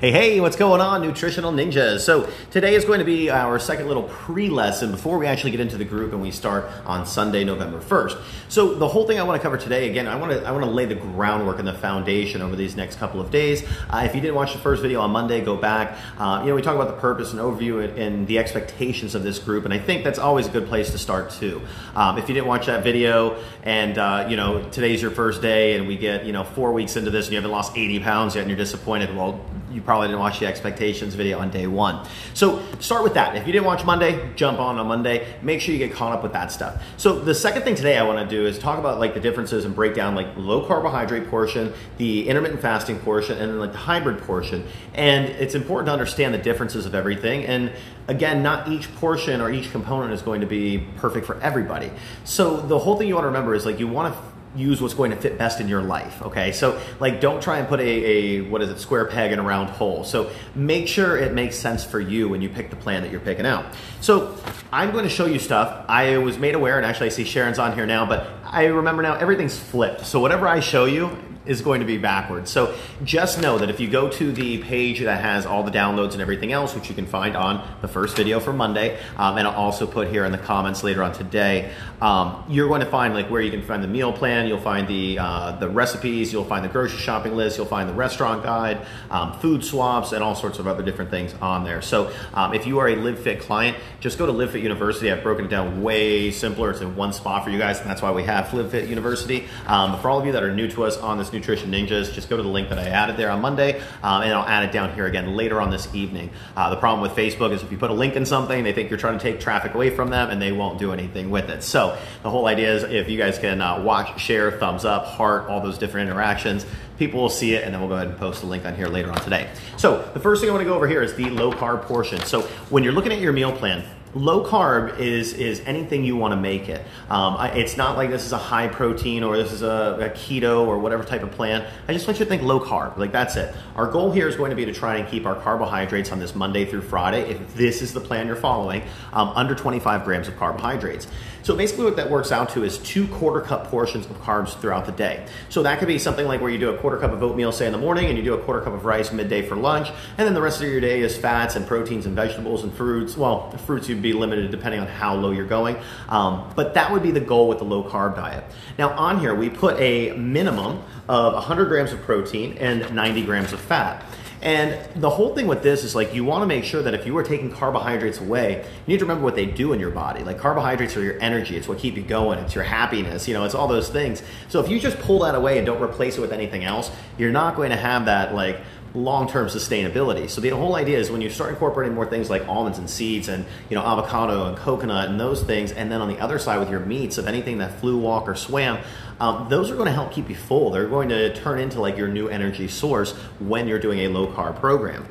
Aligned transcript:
Hey, 0.00 0.12
hey, 0.12 0.40
what's 0.40 0.56
going 0.56 0.80
on, 0.80 1.02
Nutritional 1.02 1.52
Ninjas? 1.52 2.00
So, 2.00 2.26
today 2.50 2.74
is 2.74 2.86
going 2.86 3.00
to 3.00 3.04
be 3.04 3.28
our 3.28 3.58
second 3.58 3.86
little 3.86 4.04
pre 4.04 4.48
lesson 4.48 4.92
before 4.92 5.18
we 5.18 5.26
actually 5.26 5.50
get 5.50 5.60
into 5.60 5.76
the 5.76 5.84
group 5.84 6.14
and 6.14 6.22
we 6.22 6.30
start 6.30 6.70
on 6.86 7.04
Sunday, 7.04 7.44
November 7.44 7.80
1st. 7.80 8.18
So, 8.48 8.76
the 8.76 8.88
whole 8.88 9.06
thing 9.06 9.20
I 9.20 9.24
want 9.24 9.38
to 9.38 9.42
cover 9.42 9.58
today, 9.58 9.90
again, 9.90 10.08
I 10.08 10.16
want 10.16 10.32
to, 10.32 10.42
I 10.42 10.52
want 10.52 10.64
to 10.64 10.70
lay 10.70 10.86
the 10.86 10.94
groundwork 10.94 11.58
and 11.58 11.68
the 11.68 11.74
foundation 11.74 12.40
over 12.40 12.56
these 12.56 12.76
next 12.76 12.96
couple 12.96 13.20
of 13.20 13.30
days. 13.30 13.62
Uh, 13.90 14.04
if 14.06 14.14
you 14.14 14.22
didn't 14.22 14.36
watch 14.36 14.54
the 14.54 14.58
first 14.58 14.80
video 14.80 15.02
on 15.02 15.10
Monday, 15.10 15.42
go 15.42 15.54
back. 15.54 15.98
Uh, 16.16 16.40
you 16.44 16.48
know, 16.48 16.54
we 16.54 16.62
talk 16.62 16.76
about 16.76 16.88
the 16.88 16.98
purpose 16.98 17.32
and 17.32 17.38
overview 17.38 17.84
and, 17.84 17.98
and, 17.98 18.26
the 18.26 18.38
expectations 18.38 19.14
of 19.14 19.22
this 19.22 19.38
group, 19.38 19.66
and 19.66 19.74
I 19.74 19.78
think 19.78 20.02
that's 20.02 20.18
always 20.18 20.46
a 20.46 20.50
good 20.50 20.66
place 20.66 20.92
to 20.92 20.98
start, 20.98 21.28
too. 21.28 21.60
Um, 21.94 22.16
if 22.16 22.26
you 22.26 22.34
didn't 22.34 22.48
watch 22.48 22.64
that 22.64 22.82
video 22.82 23.38
and, 23.64 23.98
uh, 23.98 24.28
you 24.30 24.38
know, 24.38 24.66
today's 24.70 25.02
your 25.02 25.10
first 25.10 25.42
day 25.42 25.76
and 25.76 25.86
we 25.86 25.98
get, 25.98 26.24
you 26.24 26.32
know, 26.32 26.44
four 26.44 26.72
weeks 26.72 26.96
into 26.96 27.10
this 27.10 27.26
and 27.26 27.34
you 27.34 27.36
haven't 27.36 27.50
lost 27.50 27.76
80 27.76 28.00
pounds 28.00 28.34
yet 28.34 28.40
and 28.40 28.50
you're 28.50 28.56
disappointed, 28.56 29.14
well, 29.14 29.44
you 29.70 29.80
probably 29.80 30.08
didn't 30.08 30.20
watch 30.20 30.40
the 30.40 30.46
expectations 30.46 31.14
video 31.14 31.38
on 31.38 31.50
day 31.50 31.66
one. 31.66 32.06
So 32.34 32.62
start 32.80 33.02
with 33.02 33.14
that. 33.14 33.36
If 33.36 33.46
you 33.46 33.52
didn't 33.52 33.66
watch 33.66 33.84
Monday, 33.84 34.32
jump 34.34 34.58
on 34.58 34.78
on 34.78 34.86
Monday. 34.86 35.26
Make 35.42 35.60
sure 35.60 35.72
you 35.72 35.78
get 35.78 35.92
caught 35.92 36.12
up 36.12 36.22
with 36.22 36.32
that 36.32 36.50
stuff. 36.50 36.82
So 36.96 37.18
the 37.18 37.34
second 37.34 37.62
thing 37.62 37.74
today 37.74 37.96
I 37.98 38.02
want 38.02 38.18
to 38.18 38.36
do 38.36 38.46
is 38.46 38.58
talk 38.58 38.78
about 38.78 38.98
like 38.98 39.14
the 39.14 39.20
differences 39.20 39.64
and 39.64 39.74
break 39.74 39.94
down 39.94 40.14
like 40.14 40.28
low 40.36 40.66
carbohydrate 40.66 41.28
portion, 41.28 41.72
the 41.98 42.28
intermittent 42.28 42.60
fasting 42.60 42.98
portion, 42.98 43.38
and 43.38 43.50
then 43.50 43.58
like 43.58 43.72
the 43.72 43.78
hybrid 43.78 44.22
portion. 44.22 44.66
And 44.94 45.26
it's 45.26 45.54
important 45.54 45.86
to 45.86 45.92
understand 45.92 46.34
the 46.34 46.38
differences 46.38 46.86
of 46.86 46.94
everything. 46.94 47.44
And 47.44 47.72
again, 48.08 48.42
not 48.42 48.68
each 48.68 48.92
portion 48.96 49.40
or 49.40 49.50
each 49.50 49.70
component 49.70 50.12
is 50.12 50.22
going 50.22 50.40
to 50.40 50.46
be 50.46 50.86
perfect 50.96 51.26
for 51.26 51.40
everybody. 51.40 51.90
So 52.24 52.60
the 52.60 52.78
whole 52.78 52.96
thing 52.96 53.08
you 53.08 53.14
want 53.14 53.24
to 53.24 53.28
remember 53.28 53.54
is 53.54 53.64
like 53.64 53.78
you 53.78 53.88
want 53.88 54.14
to 54.14 54.20
use 54.56 54.80
what's 54.80 54.94
going 54.94 55.10
to 55.10 55.16
fit 55.16 55.38
best 55.38 55.60
in 55.60 55.68
your 55.68 55.82
life 55.82 56.22
okay? 56.22 56.52
So 56.52 56.80
like 56.98 57.20
don't 57.20 57.42
try 57.42 57.58
and 57.58 57.68
put 57.68 57.80
a, 57.80 57.84
a 57.84 58.40
what 58.42 58.62
is 58.62 58.70
it 58.70 58.78
square 58.80 59.06
peg 59.06 59.32
in 59.32 59.38
a 59.38 59.42
round 59.42 59.70
hole. 59.70 60.04
So 60.04 60.30
make 60.54 60.88
sure 60.88 61.16
it 61.16 61.32
makes 61.32 61.56
sense 61.56 61.84
for 61.84 62.00
you 62.00 62.28
when 62.28 62.42
you 62.42 62.48
pick 62.48 62.70
the 62.70 62.76
plan 62.76 63.02
that 63.02 63.10
you're 63.10 63.20
picking 63.20 63.46
out. 63.46 63.66
So 64.00 64.36
i'm 64.72 64.90
going 64.92 65.04
to 65.04 65.10
show 65.10 65.26
you 65.26 65.38
stuff. 65.38 65.84
I 65.88 66.18
was 66.18 66.38
made 66.38 66.54
aware 66.54 66.76
and 66.76 66.86
actually 66.86 67.06
i 67.06 67.10
see 67.10 67.24
sharon's 67.24 67.58
on 67.58 67.74
here 67.74 67.86
now 67.86 68.06
but 68.06 68.28
i 68.44 68.64
remember 68.66 69.02
now 69.02 69.14
everything's 69.14 69.58
flipped. 69.58 70.06
So 70.06 70.20
whatever 70.20 70.48
i 70.48 70.60
show 70.60 70.84
you 70.84 71.16
is 71.46 71.62
going 71.62 71.80
to 71.80 71.86
be 71.86 71.96
backwards. 71.96 72.50
So 72.50 72.74
just 73.02 73.40
know 73.40 73.58
that 73.58 73.70
if 73.70 73.80
you 73.80 73.88
go 73.88 74.10
to 74.10 74.32
the 74.32 74.58
page 74.58 75.00
that 75.00 75.22
has 75.22 75.46
all 75.46 75.62
the 75.62 75.70
downloads 75.70 76.12
and 76.12 76.20
everything 76.20 76.52
else, 76.52 76.74
which 76.74 76.88
you 76.88 76.94
can 76.94 77.06
find 77.06 77.36
on 77.36 77.66
the 77.80 77.88
first 77.88 78.16
video 78.16 78.40
for 78.40 78.52
Monday, 78.52 78.98
um, 79.16 79.38
and 79.38 79.48
I'll 79.48 79.54
also 79.54 79.86
put 79.86 80.08
here 80.08 80.24
in 80.24 80.32
the 80.32 80.38
comments 80.38 80.84
later 80.84 81.02
on 81.02 81.12
today, 81.12 81.72
um, 82.02 82.44
you're 82.48 82.68
going 82.68 82.80
to 82.80 82.86
find 82.86 83.14
like 83.14 83.30
where 83.30 83.40
you 83.40 83.50
can 83.50 83.62
find 83.62 83.82
the 83.82 83.88
meal 83.88 84.12
plan, 84.12 84.46
you'll 84.46 84.60
find 84.60 84.86
the 84.86 85.18
uh, 85.18 85.52
the 85.52 85.68
recipes, 85.68 86.32
you'll 86.32 86.44
find 86.44 86.64
the 86.64 86.68
grocery 86.68 86.98
shopping 86.98 87.34
list, 87.34 87.56
you'll 87.56 87.66
find 87.66 87.88
the 87.88 87.94
restaurant 87.94 88.42
guide, 88.42 88.86
um, 89.10 89.38
food 89.40 89.64
swaps, 89.64 90.12
and 90.12 90.22
all 90.22 90.34
sorts 90.34 90.58
of 90.58 90.66
other 90.66 90.82
different 90.82 91.10
things 91.10 91.34
on 91.40 91.64
there. 91.64 91.80
So 91.80 92.12
um, 92.34 92.52
if 92.52 92.66
you 92.66 92.78
are 92.80 92.88
a 92.88 92.96
LiveFit 92.96 93.40
client, 93.40 93.78
just 94.00 94.18
go 94.18 94.26
to 94.26 94.32
LiveFit 94.32 94.62
University. 94.62 95.10
I've 95.10 95.22
broken 95.22 95.46
it 95.46 95.48
down 95.48 95.82
way 95.82 96.30
simpler. 96.30 96.70
It's 96.70 96.80
in 96.80 96.96
one 96.96 97.12
spot 97.12 97.44
for 97.44 97.50
you 97.50 97.58
guys, 97.58 97.80
and 97.80 97.88
that's 97.88 98.02
why 98.02 98.12
we 98.12 98.24
have 98.24 98.46
LiveFit 98.46 98.88
University. 98.88 99.46
Um, 99.66 99.98
for 100.00 100.10
all 100.10 100.18
of 100.18 100.26
you 100.26 100.32
that 100.32 100.42
are 100.42 100.54
new 100.54 100.68
to 100.68 100.84
us 100.84 100.98
on 100.98 101.18
this 101.18 101.29
Nutrition 101.32 101.70
Ninjas, 101.70 102.12
just 102.12 102.28
go 102.28 102.36
to 102.36 102.42
the 102.42 102.48
link 102.48 102.68
that 102.68 102.78
I 102.78 102.88
added 102.88 103.16
there 103.16 103.30
on 103.30 103.40
Monday, 103.40 103.80
um, 104.02 104.22
and 104.22 104.32
I'll 104.32 104.46
add 104.46 104.64
it 104.64 104.72
down 104.72 104.94
here 104.94 105.06
again 105.06 105.36
later 105.36 105.60
on 105.60 105.70
this 105.70 105.92
evening. 105.94 106.30
Uh, 106.56 106.70
the 106.70 106.76
problem 106.76 107.00
with 107.00 107.12
Facebook 107.12 107.52
is 107.52 107.62
if 107.62 107.70
you 107.70 107.78
put 107.78 107.90
a 107.90 107.94
link 107.94 108.16
in 108.16 108.26
something, 108.26 108.64
they 108.64 108.72
think 108.72 108.90
you're 108.90 108.98
trying 108.98 109.18
to 109.18 109.22
take 109.22 109.40
traffic 109.40 109.74
away 109.74 109.90
from 109.90 110.10
them, 110.10 110.30
and 110.30 110.40
they 110.40 110.52
won't 110.52 110.78
do 110.78 110.92
anything 110.92 111.30
with 111.30 111.50
it. 111.50 111.62
So 111.62 111.96
the 112.22 112.30
whole 112.30 112.46
idea 112.46 112.74
is 112.74 112.82
if 112.82 113.08
you 113.08 113.18
guys 113.18 113.38
can 113.38 113.60
uh, 113.60 113.82
watch, 113.82 114.20
share, 114.20 114.50
thumbs 114.50 114.84
up, 114.84 115.06
heart, 115.06 115.48
all 115.48 115.60
those 115.60 115.78
different 115.78 116.10
interactions, 116.10 116.66
people 116.98 117.20
will 117.20 117.30
see 117.30 117.54
it, 117.54 117.64
and 117.64 117.72
then 117.72 117.80
we'll 117.80 117.88
go 117.88 117.96
ahead 117.96 118.08
and 118.08 118.18
post 118.18 118.42
a 118.42 118.46
link 118.46 118.66
on 118.66 118.74
here 118.74 118.86
later 118.86 119.10
on 119.10 119.20
today. 119.20 119.50
So 119.76 120.02
the 120.12 120.20
first 120.20 120.40
thing 120.40 120.50
I 120.50 120.52
want 120.52 120.62
to 120.62 120.68
go 120.68 120.74
over 120.74 120.86
here 120.86 121.02
is 121.02 121.14
the 121.14 121.30
low 121.30 121.50
carb 121.52 121.82
portion. 121.82 122.20
So 122.20 122.42
when 122.68 122.84
you're 122.84 122.92
looking 122.92 123.12
at 123.12 123.20
your 123.20 123.32
meal 123.32 123.52
plan, 123.52 123.84
low 124.14 124.44
carb 124.44 124.98
is 124.98 125.32
is 125.34 125.60
anything 125.66 126.04
you 126.04 126.16
want 126.16 126.32
to 126.32 126.36
make 126.36 126.68
it. 126.68 126.84
Um, 127.08 127.36
it's 127.54 127.76
not 127.76 127.96
like 127.96 128.10
this 128.10 128.24
is 128.24 128.32
a 128.32 128.38
high 128.38 128.68
protein 128.68 129.22
or 129.22 129.36
this 129.36 129.52
is 129.52 129.62
a, 129.62 129.98
a, 130.00 130.10
keto 130.10 130.66
or 130.66 130.78
whatever 130.78 131.04
type 131.04 131.22
of 131.22 131.30
plan. 131.30 131.66
I 131.88 131.92
just 131.92 132.06
want 132.06 132.18
you 132.18 132.24
to 132.24 132.28
think 132.28 132.42
low 132.42 132.60
carb. 132.60 132.96
Like 132.96 133.12
that's 133.12 133.36
it. 133.36 133.54
Our 133.76 133.86
goal 133.86 134.10
here 134.10 134.28
is 134.28 134.36
going 134.36 134.50
to 134.50 134.56
be 134.56 134.64
to 134.64 134.72
try 134.72 134.96
and 134.96 135.08
keep 135.08 135.26
our 135.26 135.36
carbohydrates 135.36 136.12
on 136.12 136.18
this 136.18 136.34
Monday 136.34 136.64
through 136.64 136.82
Friday, 136.82 137.30
if 137.30 137.54
this 137.54 137.82
is 137.82 137.92
the 137.92 138.00
plan 138.00 138.26
you're 138.26 138.36
following, 138.36 138.82
um, 139.12 139.28
under 139.34 139.54
25 139.54 140.04
grams 140.04 140.28
of 140.28 140.36
carbohydrates. 140.36 141.06
So 141.42 141.56
basically, 141.56 141.84
what 141.84 141.96
that 141.96 142.10
works 142.10 142.32
out 142.32 142.50
to 142.50 142.64
is 142.64 142.78
two 142.78 143.06
quarter 143.08 143.40
cup 143.40 143.68
portions 143.68 144.06
of 144.06 144.20
carbs 144.22 144.58
throughout 144.60 144.86
the 144.86 144.92
day. 144.92 145.26
So 145.48 145.62
that 145.62 145.78
could 145.78 145.88
be 145.88 145.98
something 145.98 146.26
like 146.26 146.40
where 146.40 146.50
you 146.50 146.58
do 146.58 146.70
a 146.70 146.78
quarter 146.78 146.98
cup 146.98 147.12
of 147.12 147.22
oatmeal, 147.22 147.52
say 147.52 147.66
in 147.66 147.72
the 147.72 147.78
morning, 147.78 148.06
and 148.06 148.16
you 148.16 148.24
do 148.24 148.34
a 148.34 148.38
quarter 148.38 148.60
cup 148.60 148.74
of 148.74 148.84
rice 148.84 149.12
midday 149.12 149.42
for 149.42 149.56
lunch, 149.56 149.88
and 150.18 150.26
then 150.26 150.34
the 150.34 150.42
rest 150.42 150.60
of 150.62 150.68
your 150.68 150.80
day 150.80 151.00
is 151.00 151.16
fats 151.16 151.56
and 151.56 151.66
proteins 151.66 152.06
and 152.06 152.14
vegetables 152.14 152.62
and 152.62 152.72
fruits. 152.72 153.16
Well, 153.16 153.50
fruits 153.58 153.88
you 153.88 153.96
be 153.96 154.12
limited 154.12 154.50
depending 154.50 154.80
on 154.80 154.86
how 154.86 155.14
low 155.14 155.30
you're 155.30 155.46
going. 155.46 155.76
Um, 156.08 156.52
but 156.54 156.74
that 156.74 156.92
would 156.92 157.02
be 157.02 157.10
the 157.10 157.20
goal 157.20 157.48
with 157.48 157.58
the 157.58 157.64
low 157.64 157.84
carb 157.84 158.16
diet. 158.16 158.44
Now, 158.78 158.90
on 158.90 159.20
here, 159.20 159.34
we 159.34 159.50
put 159.50 159.78
a 159.80 160.12
minimum 160.12 160.82
of 161.08 161.34
100 161.34 161.66
grams 161.66 161.92
of 161.92 162.00
protein 162.02 162.56
and 162.58 162.94
90 162.94 163.24
grams 163.24 163.52
of 163.52 163.60
fat. 163.60 164.04
And 164.42 164.78
the 165.00 165.10
whole 165.10 165.34
thing 165.34 165.46
with 165.46 165.62
this 165.62 165.84
is 165.84 165.94
like 165.94 166.14
you 166.14 166.24
want 166.24 166.42
to 166.42 166.46
make 166.46 166.64
sure 166.64 166.82
that 166.82 166.94
if 166.94 167.04
you 167.04 167.16
are 167.18 167.22
taking 167.22 167.50
carbohydrates 167.50 168.20
away, 168.20 168.64
you 168.86 168.92
need 168.92 168.98
to 168.98 169.04
remember 169.04 169.22
what 169.22 169.34
they 169.34 169.44
do 169.44 169.74
in 169.74 169.80
your 169.80 169.90
body. 169.90 170.24
Like 170.24 170.38
carbohydrates 170.38 170.96
are 170.96 171.02
your 171.02 171.20
energy, 171.20 171.56
it's 171.56 171.68
what 171.68 171.78
keep 171.78 171.96
you 171.96 172.02
going, 172.02 172.38
it's 172.38 172.54
your 172.54 172.64
happiness, 172.64 173.28
you 173.28 173.34
know, 173.34 173.44
it's 173.44 173.54
all 173.54 173.68
those 173.68 173.90
things. 173.90 174.22
So 174.48 174.60
if 174.60 174.70
you 174.70 174.80
just 174.80 174.98
pull 174.98 175.20
that 175.20 175.34
away 175.34 175.58
and 175.58 175.66
don't 175.66 175.82
replace 175.82 176.16
it 176.16 176.22
with 176.22 176.32
anything 176.32 176.64
else, 176.64 176.90
you're 177.18 177.32
not 177.32 177.54
going 177.54 177.70
to 177.70 177.76
have 177.76 178.06
that 178.06 178.34
like 178.34 178.60
long-term 178.94 179.48
sustainability. 179.48 180.28
So 180.28 180.40
the 180.40 180.50
whole 180.50 180.74
idea 180.74 180.98
is 180.98 181.10
when 181.10 181.20
you 181.20 181.30
start 181.30 181.50
incorporating 181.50 181.94
more 181.94 182.06
things 182.06 182.28
like 182.28 182.46
almonds 182.48 182.78
and 182.78 182.88
seeds 182.88 183.28
and 183.28 183.44
you 183.68 183.76
know 183.76 183.82
avocado 183.82 184.46
and 184.46 184.56
coconut 184.56 185.08
and 185.08 185.20
those 185.20 185.42
things, 185.42 185.72
and 185.72 185.90
then 185.90 186.00
on 186.00 186.08
the 186.08 186.18
other 186.18 186.38
side 186.38 186.58
with 186.58 186.70
your 186.70 186.80
meats 186.80 187.18
of 187.18 187.26
anything 187.26 187.58
that 187.58 187.78
flew, 187.80 187.98
walk, 187.98 188.28
or 188.28 188.34
swam, 188.34 188.78
um, 189.20 189.48
those 189.48 189.70
are 189.70 189.74
going 189.74 189.86
to 189.86 189.92
help 189.92 190.12
keep 190.12 190.28
you 190.28 190.36
full. 190.36 190.70
They're 190.70 190.88
going 190.88 191.08
to 191.10 191.34
turn 191.34 191.58
into 191.60 191.80
like 191.80 191.96
your 191.96 192.08
new 192.08 192.28
energy 192.28 192.68
source 192.68 193.12
when 193.38 193.68
you're 193.68 193.78
doing 193.78 194.00
a 194.00 194.08
low 194.08 194.26
carb 194.32 194.58
program. 194.58 195.06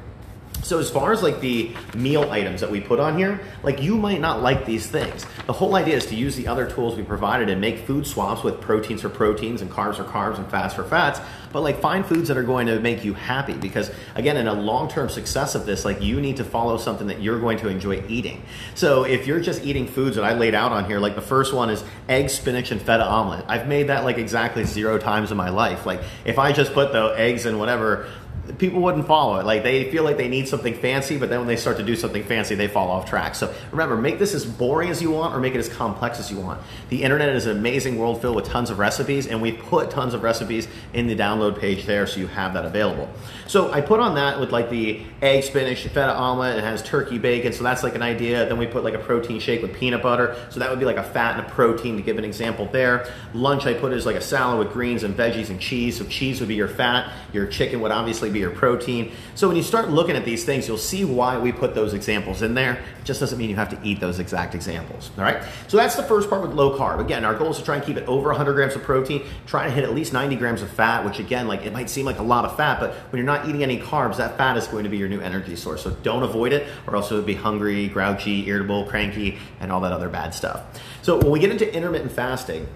So 0.70 0.78
as 0.78 0.92
far 0.92 1.12
as 1.12 1.24
like 1.24 1.40
the 1.40 1.76
meal 1.96 2.30
items 2.30 2.62
that 2.62 2.70
we 2.70 2.80
put 2.80 3.00
on 3.00 3.18
here, 3.18 3.42
like 3.64 3.82
you 3.82 3.98
might 3.98 4.22
not 4.22 4.44
like 4.44 4.68
these 4.68 4.86
things. 4.86 5.26
The 5.48 5.54
whole 5.54 5.74
idea 5.74 5.96
is 5.96 6.06
to 6.06 6.16
use 6.16 6.36
the 6.36 6.48
other 6.48 6.70
tools 6.70 6.96
we 6.96 7.02
provided 7.02 7.50
and 7.50 7.60
make 7.60 7.88
food 7.88 8.06
swaps 8.06 8.44
with 8.44 8.62
proteins 8.62 9.02
for 9.02 9.10
proteins 9.10 9.64
and 9.64 9.72
carbs 9.72 9.96
for 9.96 10.04
carbs 10.04 10.38
and 10.38 10.48
fats 10.52 10.76
for 10.76 10.84
fats, 10.84 11.22
but 11.52 11.62
like 11.62 11.82
find 11.82 12.06
foods 12.06 12.28
that 12.28 12.38
are 12.38 12.44
going 12.44 12.68
to 12.68 12.80
make 12.82 13.04
you 13.04 13.16
happy 13.16 13.54
because 13.54 13.90
again, 14.14 14.38
in 14.38 14.48
a 14.48 14.54
long-term 14.54 15.10
success 15.10 15.56
of 15.56 15.66
this, 15.66 15.86
like 15.86 16.04
you 16.04 16.22
need 16.22 16.38
to 16.38 16.44
follow 16.44 16.78
something 16.78 17.08
that 17.08 17.20
you're 17.20 17.40
going 17.40 17.58
to 17.58 17.68
enjoy 17.68 18.04
eating. 18.08 18.44
So 18.76 19.06
if 19.06 19.26
you're 19.26 19.40
just 19.40 19.66
eating 19.66 19.88
foods 19.88 20.18
that 20.18 20.24
I 20.24 20.36
laid 20.36 20.54
out 20.54 20.72
on 20.72 20.86
here, 20.86 21.00
like 21.00 21.16
the 21.16 21.22
first 21.22 21.52
one 21.52 21.72
is 21.72 21.84
egg, 22.08 22.30
spinach, 22.30 22.70
and 22.70 22.80
feta 22.80 23.08
omelet. 23.08 23.44
I've 23.48 23.68
made 23.68 23.88
that 23.88 24.04
like 24.04 24.20
exactly 24.20 24.66
zero 24.66 25.00
times 25.00 25.32
in 25.32 25.38
my 25.38 25.50
life. 25.50 25.88
Like 25.88 26.04
if 26.26 26.38
I 26.38 26.52
just 26.52 26.74
put 26.74 26.92
the 26.92 27.08
eggs 27.18 27.48
and 27.48 27.58
whatever 27.58 28.08
people 28.58 28.82
wouldn't 28.82 29.08
follow 29.08 29.40
it. 29.40 29.46
Like 29.46 29.64
they 29.64 29.92
feel 29.92 30.04
like 30.04 30.18
they 30.18 30.28
need 30.28 30.48
something 30.48 30.74
fancy, 30.74 31.18
but 31.18 31.30
then 31.30 31.40
when 31.40 31.48
they 31.48 31.56
start 31.56 31.78
to 31.78 31.84
do 31.84 31.96
something 31.96 32.24
fancy, 32.24 32.56
they 32.56 32.68
fall 32.68 32.90
off 32.90 33.08
track. 33.08 33.36
So 33.36 33.54
remember, 33.72 33.96
make 33.96 34.20
this 34.20 34.34
as 34.34 34.46
boring 34.46 34.90
as 34.90 35.02
you 35.02 35.12
want 35.12 35.36
or 35.36 35.40
make 35.40 35.56
it 35.56 35.60
as 35.60 35.70
complex 35.70 36.20
as 36.20 36.32
you 36.32 36.40
want. 36.40 36.62
The 36.90 37.04
internet 37.04 37.30
is 37.30 37.46
an 37.46 37.58
amazing 37.58 37.98
world 37.98 38.22
filled 38.22 38.36
with 38.36 38.46
tons 38.46 38.70
of 38.70 38.80
recipes, 38.80 39.28
and 39.28 39.42
we 39.42 39.52
put 39.52 39.92
tons 39.92 40.14
of 40.14 40.24
recipes 40.24 40.68
in 40.94 41.08
the 41.08 41.16
download 41.16 41.60
page 41.60 41.86
there 41.86 42.08
so 42.08 42.20
you 42.20 42.28
have 42.28 42.54
that 42.54 42.66
available. 42.66 43.10
So 43.48 43.72
I 43.72 43.82
put 43.82 44.00
on 44.00 44.16
that 44.16 44.40
with 44.40 44.52
like 44.52 44.70
the 44.70 45.02
egg 45.22 45.44
spinach 45.44 45.84
feta 45.84 46.14
omelet. 46.14 46.58
It 46.58 46.64
has 46.64 46.84
turkey 46.84 47.18
bacon, 47.18 47.54
so 47.54 47.64
that's 47.64 47.84
like 47.84 47.96
an 47.96 48.02
idea. 48.02 48.46
Then 48.48 48.58
we 48.58 48.68
put 48.68 48.84
like 48.84 48.94
a 48.94 49.00
protein 49.00 49.40
shake 49.40 49.62
with 49.62 49.74
peanut 49.74 50.02
butter. 50.04 50.36
So 50.50 50.60
that 50.60 50.70
would 50.70 50.80
be 50.80 50.86
like 50.86 50.98
a 50.98 51.04
fat 51.04 51.38
and 51.38 51.48
a 51.48 51.50
protein 51.50 51.98
to 51.98 52.04
give 52.04 52.18
an 52.18 52.26
example 52.26 52.68
there. 52.72 53.12
Lunch 53.34 53.66
I 53.66 53.74
put 53.74 53.94
is 53.94 54.06
like 54.06 54.16
a 54.16 54.22
salad 54.22 54.60
with 54.60 54.74
greens 54.74 55.04
and 55.04 55.16
veggies 55.16 55.50
and 55.50 55.60
cheese. 55.60 55.98
So 55.98 56.06
cheese 56.06 56.40
would 56.40 56.50
be 56.50 56.56
your 56.56 56.68
fat. 56.68 57.12
Your 57.34 57.48
chicken 57.48 57.82
would 57.82 57.92
obviously 57.92 58.30
be 58.30 58.39
your 58.40 58.52
protein. 58.52 59.12
So 59.36 59.48
when 59.48 59.58
you 59.58 59.64
start 59.64 59.90
looking 59.90 60.16
at 60.16 60.26
these 60.26 60.46
things, 60.46 60.68
you'll 60.68 60.78
see 60.78 61.06
why 61.06 61.38
we 61.38 61.52
put 61.52 61.76
those 61.76 61.94
examples 61.94 62.42
in 62.42 62.54
there. 62.54 62.74
It 63.00 63.06
just 63.06 63.20
doesn't 63.20 63.38
mean 63.38 63.50
you 63.50 63.56
have 63.56 63.70
to 63.70 63.80
eat 63.88 64.00
those 64.00 64.20
exact 64.20 64.56
examples. 64.56 65.12
All 65.18 65.24
right. 65.24 65.44
So 65.68 65.78
that's 65.78 65.96
the 65.96 66.04
first 66.04 66.30
part 66.30 66.42
with 66.42 66.52
low 66.52 66.78
carb. 66.78 67.00
Again, 67.00 67.26
our 67.26 67.36
goal 67.36 67.52
is 67.52 67.58
to 67.58 67.64
try 67.64 67.76
and 67.76 67.86
keep 67.86 67.98
it 67.98 68.08
over 68.08 68.30
100 68.30 68.54
grams 68.54 68.76
of 68.76 68.84
protein, 68.84 69.24
try 69.46 69.66
to 69.66 69.72
hit 69.72 69.84
at 69.84 69.94
least 69.94 70.14
90 70.14 70.36
grams 70.38 70.62
of 70.62 70.70
fat, 70.70 71.06
which 71.06 71.20
again, 71.20 71.48
like 71.48 71.66
it 71.66 71.74
might 71.74 71.90
seem 71.90 72.06
like 72.06 72.20
a 72.20 72.24
lot 72.24 72.46
of 72.46 72.56
fat, 72.56 72.80
but 72.80 72.94
when 73.12 73.18
you're 73.18 73.26
not 73.26 73.48
eating 73.48 73.64
any 73.64 73.80
carbs, 73.80 74.18
that 74.18 74.38
fat 74.38 74.58
is 74.58 74.68
going 74.68 74.84
to 74.84 74.90
be 74.90 74.98
your 74.98 75.10
new 75.10 75.20
energy 75.20 75.56
source. 75.56 75.84
So 75.84 75.92
don't 76.04 76.24
avoid 76.24 76.54
it, 76.54 76.68
or 76.88 76.96
else 76.96 77.12
you'll 77.12 77.22
be 77.22 77.36
hungry, 77.36 77.88
grouchy, 77.88 78.48
irritable, 78.48 78.86
cranky, 78.86 79.38
and 79.60 79.72
all 79.72 79.82
that 79.82 79.92
other 79.92 80.10
bad 80.10 80.34
stuff. 80.34 80.82
So 81.02 81.18
when 81.18 81.32
we 81.32 81.40
get 81.40 81.52
into 81.52 81.72
intermittent 81.74 82.12
fasting, 82.12 82.68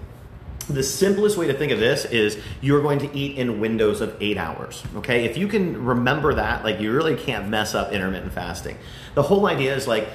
the 0.68 0.82
simplest 0.82 1.36
way 1.36 1.46
to 1.46 1.54
think 1.54 1.72
of 1.72 1.78
this 1.78 2.04
is 2.06 2.38
you're 2.60 2.82
going 2.82 2.98
to 3.00 3.16
eat 3.16 3.36
in 3.36 3.60
windows 3.60 4.00
of 4.00 4.16
eight 4.20 4.38
hours. 4.38 4.82
Okay, 4.96 5.24
if 5.24 5.36
you 5.36 5.46
can 5.46 5.84
remember 5.84 6.34
that, 6.34 6.64
like 6.64 6.80
you 6.80 6.92
really 6.92 7.16
can't 7.16 7.48
mess 7.48 7.74
up 7.74 7.92
intermittent 7.92 8.32
fasting. 8.32 8.78
The 9.14 9.22
whole 9.22 9.46
idea 9.46 9.74
is 9.74 9.86
like 9.86 10.08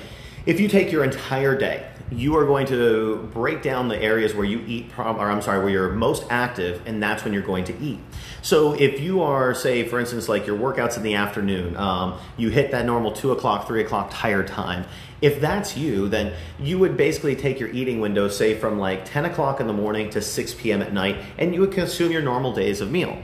if 0.46 0.60
you 0.60 0.68
take 0.68 0.92
your 0.92 1.04
entire 1.04 1.56
day 1.56 1.88
you 2.12 2.36
are 2.38 2.46
going 2.46 2.66
to 2.68 3.30
break 3.34 3.62
down 3.62 3.88
the 3.88 4.02
areas 4.02 4.34
where 4.34 4.46
you 4.46 4.64
eat, 4.68 4.92
or 4.98 5.04
I'm 5.04 5.42
sorry, 5.42 5.60
where 5.60 5.70
you're 5.70 5.92
most 5.92 6.26
active, 6.30 6.82
and 6.86 7.02
that's 7.02 7.24
when 7.24 7.34
you're 7.34 7.44
going 7.44 7.66
to 7.66 7.78
eat. 7.80 8.00
So 8.42 8.74
if 8.74 9.00
you 9.00 9.22
are, 9.22 9.54
say, 9.54 9.88
for 9.88 10.00
instance, 10.00 10.28
like 10.28 10.48
your 10.48 10.58
workouts 10.58 10.98
in 10.98 11.04
the 11.04 11.16
afternoon, 11.16 11.76
um, 11.78 12.20
you 12.38 12.50
hit 12.50 12.72
that 12.72 12.86
normal 12.86 13.12
two 13.12 13.32
o'clock, 13.32 13.68
three 13.68 13.82
o'clock 13.82 14.10
tired 14.12 14.48
time. 14.48 14.86
If 15.22 15.42
that's 15.42 15.76
you, 15.76 16.08
then 16.08 16.34
you 16.60 16.80
would 16.80 16.96
basically 16.96 17.36
take 17.36 17.60
your 17.60 17.70
eating 17.70 18.00
window, 18.00 18.30
say 18.30 18.58
from 18.58 18.80
like 18.80 19.04
10 19.06 19.26
o'clock 19.26 19.60
in 19.60 19.68
the 19.68 19.74
morning 19.74 20.10
to 20.12 20.22
6 20.22 20.54
p.m. 20.56 20.82
at 20.82 20.94
night, 20.94 21.18
and 21.38 21.54
you 21.54 21.60
would 21.62 21.74
consume 21.74 22.12
your 22.12 22.22
normal 22.22 22.54
days 22.54 22.80
of 22.80 22.90
meal 22.90 23.22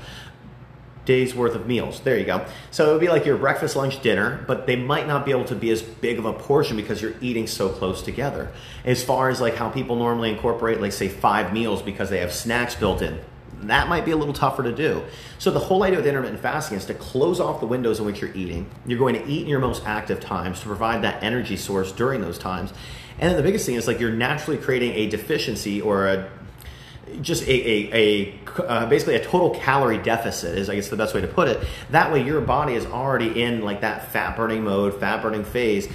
days 1.05 1.33
worth 1.35 1.55
of 1.55 1.67
meals. 1.67 1.99
There 2.01 2.17
you 2.17 2.25
go. 2.25 2.45
So 2.71 2.89
it 2.89 2.91
would 2.93 3.01
be 3.01 3.07
like 3.07 3.25
your 3.25 3.37
breakfast, 3.37 3.75
lunch, 3.75 4.01
dinner, 4.01 4.43
but 4.47 4.67
they 4.67 4.75
might 4.75 5.07
not 5.07 5.25
be 5.25 5.31
able 5.31 5.45
to 5.45 5.55
be 5.55 5.69
as 5.71 5.81
big 5.81 6.19
of 6.19 6.25
a 6.25 6.33
portion 6.33 6.75
because 6.75 7.01
you're 7.01 7.15
eating 7.21 7.47
so 7.47 7.69
close 7.69 8.01
together. 8.01 8.51
As 8.83 9.03
far 9.03 9.29
as 9.29 9.39
like 9.39 9.55
how 9.55 9.69
people 9.69 9.95
normally 9.95 10.31
incorporate, 10.31 10.81
like 10.81 10.91
say 10.91 11.07
five 11.07 11.53
meals 11.53 11.81
because 11.81 12.09
they 12.09 12.19
have 12.19 12.33
snacks 12.33 12.75
built 12.75 13.01
in, 13.01 13.19
that 13.63 13.87
might 13.87 14.05
be 14.05 14.11
a 14.11 14.17
little 14.17 14.33
tougher 14.33 14.63
to 14.63 14.71
do. 14.71 15.03
So 15.39 15.51
the 15.51 15.59
whole 15.59 15.83
idea 15.83 15.97
with 15.97 16.07
intermittent 16.07 16.41
fasting 16.41 16.77
is 16.77 16.85
to 16.85 16.93
close 16.93 17.39
off 17.39 17.59
the 17.59 17.65
windows 17.65 17.99
in 17.99 18.05
which 18.05 18.21
you're 18.21 18.33
eating. 18.33 18.69
You're 18.85 18.99
going 18.99 19.15
to 19.15 19.25
eat 19.25 19.43
in 19.43 19.47
your 19.47 19.59
most 19.59 19.83
active 19.85 20.19
times 20.19 20.59
to 20.61 20.67
provide 20.67 21.03
that 21.03 21.23
energy 21.23 21.57
source 21.57 21.91
during 21.91 22.21
those 22.21 22.37
times. 22.37 22.73
And 23.17 23.29
then 23.29 23.37
the 23.37 23.43
biggest 23.43 23.65
thing 23.65 23.75
is 23.75 23.87
like 23.87 23.99
you're 23.99 24.11
naturally 24.11 24.57
creating 24.57 24.93
a 24.93 25.07
deficiency 25.07 25.81
or 25.81 26.07
a 26.07 26.29
just 27.21 27.43
a, 27.43 27.51
a, 27.51 27.93
a 27.93 28.63
uh, 28.63 28.85
basically 28.87 29.15
a 29.15 29.23
total 29.23 29.51
calorie 29.51 29.97
deficit 29.97 30.57
is 30.57 30.69
I 30.69 30.75
guess 30.75 30.89
the 30.89 30.97
best 30.97 31.13
way 31.13 31.21
to 31.21 31.27
put 31.27 31.47
it. 31.47 31.63
That 31.91 32.11
way 32.11 32.23
your 32.23 32.41
body 32.41 32.73
is 32.73 32.85
already 32.85 33.41
in 33.41 33.61
like 33.61 33.81
that 33.81 34.11
fat 34.11 34.35
burning 34.35 34.63
mode, 34.63 34.99
fat 34.99 35.21
burning 35.21 35.43
phase 35.43 35.87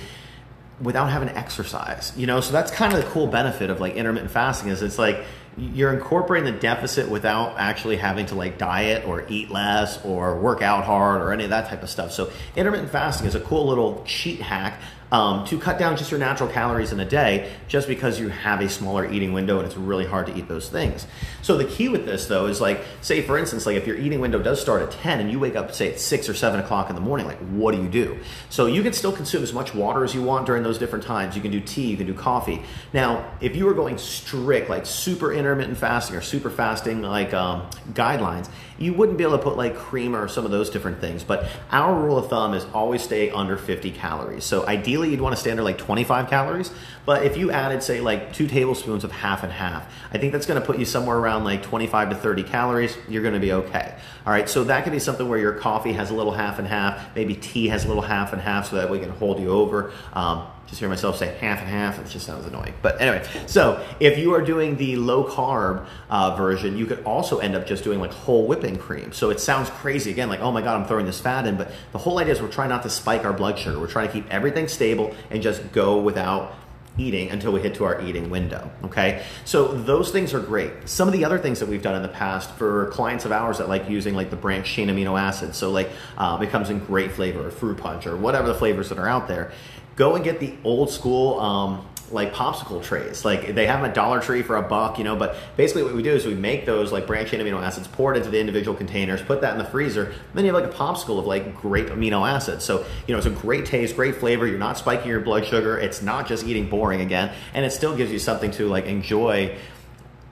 without 0.80 1.10
having 1.10 1.28
to 1.28 1.36
exercise. 1.36 2.12
You 2.16 2.26
know, 2.26 2.40
so 2.40 2.52
that's 2.52 2.70
kind 2.70 2.92
of 2.94 3.04
the 3.04 3.10
cool 3.10 3.26
benefit 3.26 3.70
of 3.70 3.80
like 3.80 3.94
intermittent 3.94 4.30
fasting 4.30 4.70
is 4.70 4.82
it's 4.82 4.98
like 4.98 5.24
you're 5.56 5.92
incorporating 5.92 6.52
the 6.52 6.58
deficit 6.58 7.08
without 7.08 7.58
actually 7.58 7.96
having 7.96 8.26
to 8.26 8.34
like 8.34 8.56
diet 8.56 9.06
or 9.06 9.26
eat 9.28 9.50
less 9.50 10.02
or 10.04 10.38
work 10.38 10.62
out 10.62 10.84
hard 10.84 11.20
or 11.20 11.32
any 11.32 11.44
of 11.44 11.50
that 11.50 11.68
type 11.68 11.82
of 11.82 11.90
stuff. 11.90 12.12
So 12.12 12.30
intermittent 12.56 12.90
fasting 12.90 13.26
is 13.26 13.34
a 13.34 13.40
cool 13.40 13.66
little 13.66 14.02
cheat 14.06 14.40
hack 14.40 14.80
um, 15.12 15.44
to 15.46 15.58
cut 15.58 15.78
down 15.78 15.96
just 15.96 16.10
your 16.10 16.20
natural 16.20 16.48
calories 16.48 16.92
in 16.92 17.00
a 17.00 17.04
day 17.04 17.52
just 17.68 17.88
because 17.88 18.20
you 18.20 18.28
have 18.28 18.60
a 18.60 18.68
smaller 18.68 19.10
eating 19.10 19.32
window 19.32 19.58
and 19.58 19.66
it's 19.66 19.76
really 19.76 20.06
hard 20.06 20.26
to 20.26 20.36
eat 20.36 20.48
those 20.48 20.68
things. 20.68 21.06
So 21.42 21.56
the 21.56 21.64
key 21.64 21.88
with 21.88 22.04
this 22.04 22.26
though 22.26 22.46
is 22.46 22.60
like, 22.60 22.82
say 23.00 23.22
for 23.22 23.38
instance, 23.38 23.66
like 23.66 23.76
if 23.76 23.86
your 23.86 23.96
eating 23.96 24.20
window 24.20 24.38
does 24.38 24.60
start 24.60 24.82
at 24.82 24.90
10 24.90 25.20
and 25.20 25.30
you 25.30 25.38
wake 25.38 25.56
up 25.56 25.72
say 25.72 25.92
at 25.92 26.00
six 26.00 26.28
or 26.28 26.34
seven 26.34 26.60
o'clock 26.60 26.88
in 26.90 26.94
the 26.94 27.00
morning, 27.00 27.26
like 27.26 27.38
what 27.38 27.74
do 27.74 27.82
you 27.82 27.88
do? 27.88 28.18
So 28.48 28.66
you 28.66 28.82
can 28.82 28.92
still 28.92 29.12
consume 29.12 29.42
as 29.42 29.52
much 29.52 29.74
water 29.74 30.04
as 30.04 30.14
you 30.14 30.22
want 30.22 30.46
during 30.46 30.62
those 30.62 30.78
different 30.78 31.04
times. 31.04 31.34
You 31.34 31.42
can 31.42 31.50
do 31.50 31.60
tea, 31.60 31.86
you 31.86 31.96
can 31.96 32.06
do 32.06 32.14
coffee. 32.14 32.62
Now, 32.92 33.32
if 33.40 33.56
you 33.56 33.64
were 33.64 33.74
going 33.74 33.98
strict, 33.98 34.70
like 34.70 34.86
super 34.86 35.32
intermittent 35.32 35.78
fasting 35.78 36.16
or 36.16 36.20
super 36.20 36.50
fasting 36.50 37.02
like 37.02 37.34
um, 37.34 37.68
guidelines, 37.92 38.48
you 38.81 38.94
wouldn't 38.94 39.19
be 39.19 39.25
able 39.25 39.37
to 39.37 39.44
put 39.44 39.59
like 39.59 39.77
cream 39.77 40.17
or 40.17 40.27
some 40.27 40.47
of 40.47 40.50
those 40.50 40.71
different 40.71 41.00
things. 41.00 41.23
But 41.23 41.47
our 41.71 41.94
rule 41.94 42.17
of 42.17 42.29
thumb 42.29 42.55
is 42.55 42.65
always 42.73 43.03
stay 43.03 43.31
under 43.31 43.59
50 43.59 43.93
calories. 43.93 44.43
So 44.43 44.67
ideally, 44.67 45.11
you'd 45.11 45.21
want 45.21 45.37
to 45.37 45.41
stay 45.41 45.50
under 45.50 45.62
like 45.62 45.77
25 45.77 46.31
calories. 46.31 46.73
But 47.05 47.25
if 47.25 47.37
you 47.37 47.50
added, 47.50 47.82
say, 47.82 48.00
like 48.00 48.32
two 48.32 48.49
tablespoons 48.49 49.05
of 49.05 49.12
half 49.12 49.43
and 49.43 49.53
half, 49.53 49.93
I 50.12 50.19
think 50.19 50.32
that's 50.32 50.47
going 50.47 50.59
to 50.59 50.67
put 50.67 50.79
you 50.79 50.87
somewhere 50.87 51.19
around 51.19 51.44
like 51.44 51.62
25 51.62 52.11
to 52.11 52.17
30 52.17 52.43
calories. 52.44 52.97
You're 53.06 53.23
going 53.23 53.35
to 53.35 53.41
be 53.41 53.53
okay. 53.53 53.94
All 54.27 54.32
right. 54.32 54.49
So 54.49 54.65
that 54.65 54.85
could 54.85 54.93
be 54.94 54.99
something 54.99 55.29
where 55.29 55.38
your 55.38 55.53
coffee 55.53 55.93
has 55.93 56.11
a 56.11 56.15
little 56.15 56.32
half 56.32 56.59
and 56.59 56.67
half, 56.67 57.15
maybe 57.15 57.35
tea 57.35 57.69
has 57.69 57.85
a 57.85 57.88
little 57.88 58.03
half 58.03 58.32
and 58.32 58.41
half, 58.41 58.71
so 58.71 58.77
that 58.77 58.88
we 58.88 58.99
can 58.99 59.11
hold 59.11 59.41
you 59.41 59.50
over. 59.50 59.93
Um, 60.15 60.47
just 60.66 60.78
hear 60.78 60.88
myself 60.88 61.18
say 61.18 61.36
half 61.40 61.58
and 61.58 61.68
half. 61.68 61.98
It 61.98 62.08
just 62.08 62.24
sounds 62.24 62.46
annoying. 62.46 62.74
But 62.80 63.00
anyway, 63.00 63.26
so 63.46 63.84
if 63.98 64.18
you 64.18 64.34
are 64.34 64.40
doing 64.40 64.76
the 64.76 64.96
low 64.96 65.24
carb 65.24 65.84
uh, 66.08 66.36
version, 66.36 66.78
you 66.78 66.86
could 66.86 67.02
also 67.02 67.38
end 67.38 67.56
up 67.56 67.66
just 67.66 67.82
doing 67.82 67.98
like 67.98 68.12
whole 68.12 68.46
whipping 68.46 68.78
cream. 68.78 69.12
So 69.12 69.30
it 69.30 69.40
sounds 69.40 69.68
crazy 69.68 70.12
again, 70.12 70.28
like, 70.28 70.40
oh 70.40 70.52
my 70.52 70.62
God, 70.62 70.80
I'm 70.80 70.86
throwing 70.86 71.06
this 71.06 71.18
fat 71.18 71.44
in. 71.46 71.56
But 71.56 71.72
the 71.90 71.98
whole 71.98 72.20
idea 72.20 72.34
is 72.34 72.40
we're 72.40 72.48
trying 72.48 72.68
not 72.68 72.84
to 72.84 72.90
spike 72.90 73.24
our 73.24 73.32
blood 73.32 73.58
sugar. 73.58 73.80
We're 73.80 73.88
trying 73.88 74.06
to 74.06 74.12
keep 74.12 74.30
everything 74.30 74.68
stable 74.68 75.12
and 75.28 75.42
just 75.42 75.72
go 75.72 76.00
without 76.00 76.54
eating 76.98 77.30
until 77.30 77.52
we 77.52 77.60
hit 77.60 77.74
to 77.76 77.84
our 77.84 78.00
eating 78.02 78.30
window. 78.30 78.70
Okay, 78.84 79.24
so 79.44 79.68
those 79.68 80.10
things 80.10 80.34
are 80.34 80.40
great. 80.40 80.88
Some 80.88 81.08
of 81.08 81.12
the 81.12 81.24
other 81.24 81.38
things 81.38 81.60
that 81.60 81.68
we've 81.68 81.82
done 81.82 81.94
in 81.94 82.02
the 82.02 82.08
past 82.08 82.50
for 82.52 82.86
clients 82.86 83.24
of 83.24 83.32
ours 83.32 83.58
that 83.58 83.68
like 83.68 83.88
using 83.88 84.14
like 84.14 84.30
the 84.30 84.36
branched 84.36 84.72
chain 84.72 84.88
amino 84.88 85.18
acids, 85.18 85.56
so 85.56 85.70
like 85.70 85.90
um, 86.18 86.42
it 86.42 86.50
comes 86.50 86.70
in 86.70 86.78
great 86.80 87.12
flavor, 87.12 87.46
or 87.46 87.50
fruit 87.50 87.78
punch, 87.78 88.06
or 88.06 88.16
whatever 88.16 88.48
the 88.48 88.54
flavors 88.54 88.88
that 88.88 88.98
are 88.98 89.08
out 89.08 89.28
there 89.28 89.52
go 90.00 90.14
and 90.14 90.25
get 90.25 90.41
the 90.41 90.55
old 90.64 90.91
school 90.91 91.38
um, 91.38 91.87
like 92.11 92.32
popsicle 92.32 92.82
trays. 92.82 93.23
Like 93.23 93.55
they 93.55 93.67
have 93.67 93.81
them 93.81 93.91
at 93.91 93.94
Dollar 93.94 94.19
Tree 94.19 94.41
for 94.41 94.56
a 94.56 94.62
buck, 94.62 94.97
you 94.97 95.05
know. 95.05 95.14
But 95.14 95.37
basically, 95.58 95.82
what 95.82 95.94
we 95.94 96.02
do 96.02 96.11
is 96.11 96.25
we 96.25 96.35
make 96.35 96.64
those 96.64 96.91
like 96.91 97.06
branched 97.06 97.35
amino 97.35 97.62
acids, 97.62 97.87
pour 97.87 98.14
it 98.14 98.17
into 98.17 98.31
the 98.31 98.41
individual 98.41 98.75
containers, 98.75 99.20
put 99.20 99.43
that 99.43 99.52
in 99.52 99.58
the 99.58 99.64
freezer. 99.67 100.14
Then 100.32 100.47
you 100.47 100.55
have 100.55 100.62
like 100.62 100.73
a 100.73 100.75
popsicle 100.75 101.19
of 101.19 101.26
like 101.26 101.55
great 101.55 101.88
amino 101.88 102.26
acids. 102.26 102.64
So 102.64 102.79
you 103.06 103.12
know, 103.12 103.19
it's 103.19 103.26
a 103.26 103.31
great 103.31 103.67
taste, 103.67 103.94
great 103.94 104.17
flavor. 104.17 104.47
You're 104.47 104.58
not 104.58 104.79
spiking 104.79 105.11
your 105.11 105.20
blood 105.20 105.44
sugar. 105.44 105.79
It's 105.79 106.00
not 106.00 106.26
just 106.26 106.46
eating 106.46 106.70
boring 106.70 107.03
again, 107.03 107.31
and 107.53 107.67
it 107.67 107.70
still 107.70 107.94
gives 107.94 108.11
you 108.11 108.19
something 108.19 108.50
to 108.53 108.69
like 108.69 108.87
enjoy 108.87 109.55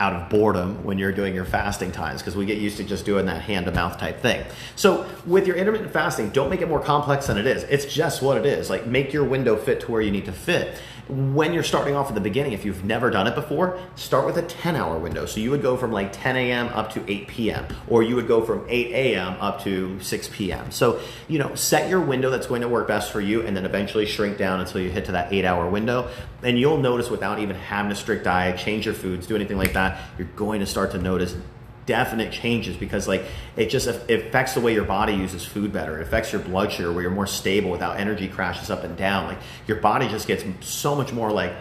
out 0.01 0.13
of 0.13 0.29
boredom 0.29 0.85
when 0.85 0.99
you're 0.99 1.13
doing 1.13 1.35
your 1.35 1.45
fasting 1.45 1.91
times 1.91 2.21
because 2.21 2.37
we 2.37 2.47
get 2.47 2.59
used 2.59 2.77
to 2.77 2.85
just 2.85 3.05
doing 3.05 3.27
that 3.27 3.43
hand 3.43 3.67
to 3.67 3.73
mouth 3.73 3.99
type 3.99 4.21
thing. 4.21 4.45
So 4.77 5.09
with 5.27 5.47
your 5.47 5.57
intermittent 5.57 5.93
fasting, 5.93 6.31
don't 6.31 6.51
make 6.51 6.61
it 6.61 6.69
more 6.69 6.81
complex 6.81 7.27
than 7.27 7.37
it 7.37 7.47
is. 7.47 7.65
It's 7.65 7.87
just 7.87 8.23
what 8.23 8.37
it 8.37 8.47
is. 8.47 8.71
Like 8.71 8.87
make 8.87 9.13
your 9.13 9.25
window 9.25 9.57
fit 9.57 9.81
to 9.81 9.91
where 9.91 10.01
you 10.01 10.11
need 10.11 10.27
to 10.27 10.33
fit 10.33 10.81
when 11.09 11.55
you're 11.55 11.63
starting 11.63 11.95
off 11.97 12.09
at 12.09 12.15
the 12.15 12.21
beginning, 12.21 12.53
if 12.53 12.65
you've 12.65 12.85
never 12.85 13.09
done 13.09 13.27
it 13.27 13.35
before, 13.35 13.81
start 13.97 14.27
with 14.27 14.37
a 14.37 14.43
10 14.43 14.77
hour 14.77 14.99
window. 14.99 15.25
So 15.25 15.41
you 15.41 15.51
would 15.51 15.63
go 15.63 15.77
from 15.77 15.91
like 15.91 16.13
10 16.13 16.37
a.m. 16.37 16.69
up 16.69 16.93
to 16.93 17.11
8 17.11 17.29
p.m., 17.29 17.67
or 17.89 18.03
you 18.03 18.15
would 18.17 18.29
go 18.29 18.45
from 18.45 18.67
8 18.69 18.93
a.m. 18.93 19.37
up 19.41 19.63
to 19.65 19.99
6 20.01 20.29
p.m. 20.33 20.71
So, 20.71 21.01
you 21.27 21.39
know, 21.39 21.55
set 21.55 21.89
your 21.89 22.01
window 22.01 22.31
that's 22.31 22.47
going 22.47 22.61
to 22.61 22.69
work 22.69 22.89
best 22.89 23.11
for 23.11 23.21
you 23.21 23.47
and 23.47 23.57
then 23.57 23.65
eventually 23.65 24.05
shrink 24.05 24.37
down 24.37 24.61
until 24.61 24.83
you 24.83 24.91
hit 24.91 25.07
to 25.07 25.13
that 25.13 25.33
eight 25.33 25.47
hour 25.47 25.69
window. 25.69 26.11
And 26.43 26.59
you'll 26.59 26.79
notice 26.79 27.09
without 27.09 27.39
even 27.39 27.57
having 27.57 27.91
a 27.91 27.97
strict 27.97 28.25
diet, 28.25 28.59
change 28.59 28.85
your 28.85 28.95
foods, 28.95 29.27
do 29.27 29.35
anything 29.35 29.57
like 29.57 29.73
that, 29.73 29.88
you're 30.19 30.29
going 30.37 30.61
to 30.61 30.67
start 30.67 30.93
to 30.93 30.99
notice 30.99 31.35
definite 31.89 32.31
changes 32.31 32.77
because 32.77 33.09
like 33.09 33.25
it 33.57 33.71
just 33.71 33.87
affects 33.87 34.53
the 34.53 34.61
way 34.61 34.75
your 34.75 34.85
body 34.85 35.15
uses 35.15 35.45
food 35.45 35.73
better. 35.73 35.99
It 35.99 36.03
affects 36.03 36.33
your 36.33 36.43
blood 36.43 36.71
sugar 36.71 36.93
where 36.93 37.01
you're 37.01 37.11
more 37.11 37.27
stable 37.27 37.71
without 37.71 37.99
energy 37.99 38.29
crashes 38.29 38.71
up 38.71 38.85
and 38.85 38.95
down. 38.95 39.27
Like 39.27 39.39
your 39.67 39.79
body 39.79 40.07
just 40.09 40.27
gets 40.27 40.45
so 40.61 40.95
much 40.95 41.15
more 41.15 41.33
like 41.33 41.55